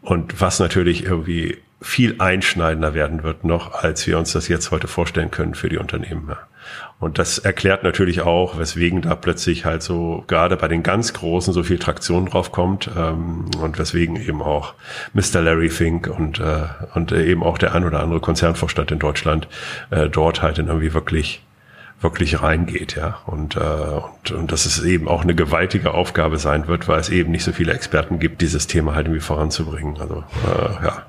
Und 0.00 0.40
was 0.40 0.60
natürlich 0.60 1.04
irgendwie 1.04 1.58
viel 1.80 2.16
einschneidender 2.18 2.94
werden 2.94 3.22
wird 3.22 3.44
noch, 3.44 3.72
als 3.72 4.06
wir 4.06 4.18
uns 4.18 4.32
das 4.32 4.48
jetzt 4.48 4.70
heute 4.70 4.88
vorstellen 4.88 5.30
können 5.30 5.54
für 5.54 5.68
die 5.68 5.78
Unternehmen. 5.78 6.26
Ja. 6.28 6.38
Und 7.00 7.18
das 7.18 7.38
erklärt 7.38 7.84
natürlich 7.84 8.22
auch, 8.22 8.58
weswegen 8.58 9.02
da 9.02 9.14
plötzlich 9.14 9.64
halt 9.64 9.82
so 9.82 10.24
gerade 10.26 10.56
bei 10.56 10.66
den 10.66 10.82
ganz 10.82 11.12
Großen 11.12 11.54
so 11.54 11.62
viel 11.62 11.78
Traktion 11.78 12.26
drauf 12.26 12.50
kommt 12.50 12.90
ähm, 12.96 13.44
und 13.60 13.78
weswegen 13.78 14.16
eben 14.16 14.42
auch 14.42 14.74
Mr. 15.14 15.40
Larry 15.40 15.70
Fink 15.70 16.08
und, 16.08 16.40
äh, 16.40 16.64
und 16.94 17.12
eben 17.12 17.42
auch 17.42 17.58
der 17.58 17.74
ein 17.74 17.84
oder 17.84 18.00
andere 18.00 18.20
Konzernvorstand 18.20 18.90
in 18.90 18.98
Deutschland 18.98 19.48
äh, 19.90 20.08
dort 20.08 20.42
halt 20.42 20.58
in 20.58 20.66
irgendwie 20.66 20.94
wirklich 20.94 21.42
wirklich 22.00 22.40
reingeht, 22.40 22.94
ja. 22.94 23.18
Und, 23.26 23.56
äh, 23.56 23.58
und, 23.58 24.30
und 24.30 24.52
dass 24.52 24.66
es 24.66 24.84
eben 24.84 25.08
auch 25.08 25.22
eine 25.22 25.34
gewaltige 25.34 25.94
Aufgabe 25.94 26.38
sein 26.38 26.68
wird, 26.68 26.86
weil 26.86 27.00
es 27.00 27.08
eben 27.08 27.32
nicht 27.32 27.42
so 27.42 27.50
viele 27.50 27.72
Experten 27.72 28.20
gibt, 28.20 28.40
dieses 28.40 28.68
Thema 28.68 28.94
halt 28.94 29.06
irgendwie 29.06 29.20
voranzubringen. 29.20 29.98
Also 29.98 30.22
äh, 30.46 30.84
ja, 30.84 31.06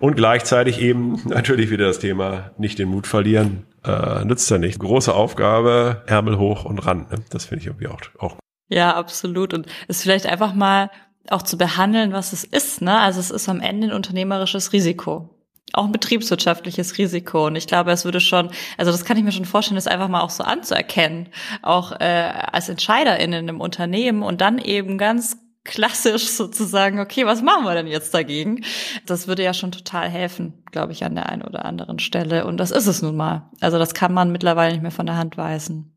und 0.00 0.16
gleichzeitig 0.16 0.80
eben 0.80 1.20
natürlich 1.28 1.70
wieder 1.70 1.86
das 1.86 1.98
Thema, 1.98 2.50
nicht 2.58 2.78
den 2.78 2.88
Mut 2.88 3.06
verlieren, 3.06 3.64
äh, 3.84 4.24
nützt 4.24 4.50
ja 4.50 4.58
nicht. 4.58 4.78
Große 4.78 5.14
Aufgabe, 5.14 6.02
Ärmel 6.06 6.38
hoch 6.38 6.64
und 6.64 6.78
ran. 6.78 7.06
Ne? 7.10 7.18
Das 7.30 7.46
finde 7.46 7.62
ich 7.62 7.66
irgendwie 7.66 7.88
auch, 7.88 8.00
auch. 8.18 8.36
Ja, 8.68 8.94
absolut. 8.94 9.54
Und 9.54 9.66
es 9.88 10.02
vielleicht 10.02 10.26
einfach 10.26 10.54
mal 10.54 10.90
auch 11.28 11.42
zu 11.42 11.56
behandeln, 11.56 12.12
was 12.12 12.32
es 12.32 12.44
ist. 12.44 12.82
Ne? 12.82 12.98
Also 12.98 13.20
es 13.20 13.30
ist 13.30 13.48
am 13.48 13.60
Ende 13.60 13.88
ein 13.88 13.92
unternehmerisches 13.92 14.72
Risiko. 14.72 15.28
Auch 15.74 15.86
ein 15.86 15.92
betriebswirtschaftliches 15.92 16.98
Risiko. 16.98 17.46
Und 17.46 17.56
ich 17.56 17.66
glaube, 17.66 17.92
es 17.92 18.04
würde 18.04 18.20
schon, 18.20 18.50
also 18.76 18.90
das 18.90 19.04
kann 19.04 19.16
ich 19.16 19.24
mir 19.24 19.32
schon 19.32 19.44
vorstellen, 19.44 19.76
das 19.76 19.86
einfach 19.86 20.08
mal 20.08 20.20
auch 20.20 20.30
so 20.30 20.44
anzuerkennen. 20.44 21.28
Auch 21.62 21.92
äh, 21.92 22.30
als 22.52 22.68
EntscheiderInnen 22.68 23.48
im 23.48 23.60
Unternehmen 23.60 24.22
und 24.22 24.40
dann 24.40 24.58
eben 24.58 24.98
ganz 24.98 25.38
klassisch 25.64 26.28
sozusagen, 26.28 27.00
okay, 27.00 27.26
was 27.26 27.42
machen 27.42 27.64
wir 27.64 27.74
denn 27.74 27.86
jetzt 27.86 28.14
dagegen? 28.14 28.64
Das 29.06 29.28
würde 29.28 29.42
ja 29.42 29.54
schon 29.54 29.72
total 29.72 30.08
helfen, 30.08 30.62
glaube 30.70 30.92
ich, 30.92 31.04
an 31.04 31.14
der 31.14 31.28
einen 31.28 31.42
oder 31.42 31.64
anderen 31.64 31.98
Stelle. 31.98 32.46
Und 32.46 32.56
das 32.56 32.70
ist 32.70 32.86
es 32.86 33.02
nun 33.02 33.16
mal. 33.16 33.50
Also 33.60 33.78
das 33.78 33.94
kann 33.94 34.12
man 34.12 34.32
mittlerweile 34.32 34.72
nicht 34.72 34.82
mehr 34.82 34.90
von 34.90 35.06
der 35.06 35.16
Hand 35.16 35.36
weisen. 35.36 35.96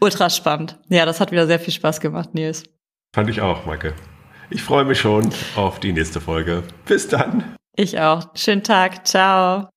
Ultra 0.00 0.30
spannend. 0.30 0.78
Ja, 0.88 1.04
das 1.04 1.20
hat 1.20 1.32
wieder 1.32 1.46
sehr 1.46 1.60
viel 1.60 1.72
Spaß 1.72 2.00
gemacht, 2.00 2.34
Nils. 2.34 2.64
Fand 3.14 3.30
ich 3.30 3.40
auch, 3.40 3.66
Maike. 3.66 3.94
Ich 4.50 4.62
freue 4.62 4.84
mich 4.84 5.00
schon 5.00 5.28
auf 5.56 5.80
die 5.80 5.92
nächste 5.92 6.20
Folge. 6.20 6.62
Bis 6.84 7.08
dann. 7.08 7.56
Ich 7.74 7.98
auch. 7.98 8.28
Schönen 8.34 8.62
Tag. 8.62 9.06
Ciao. 9.06 9.68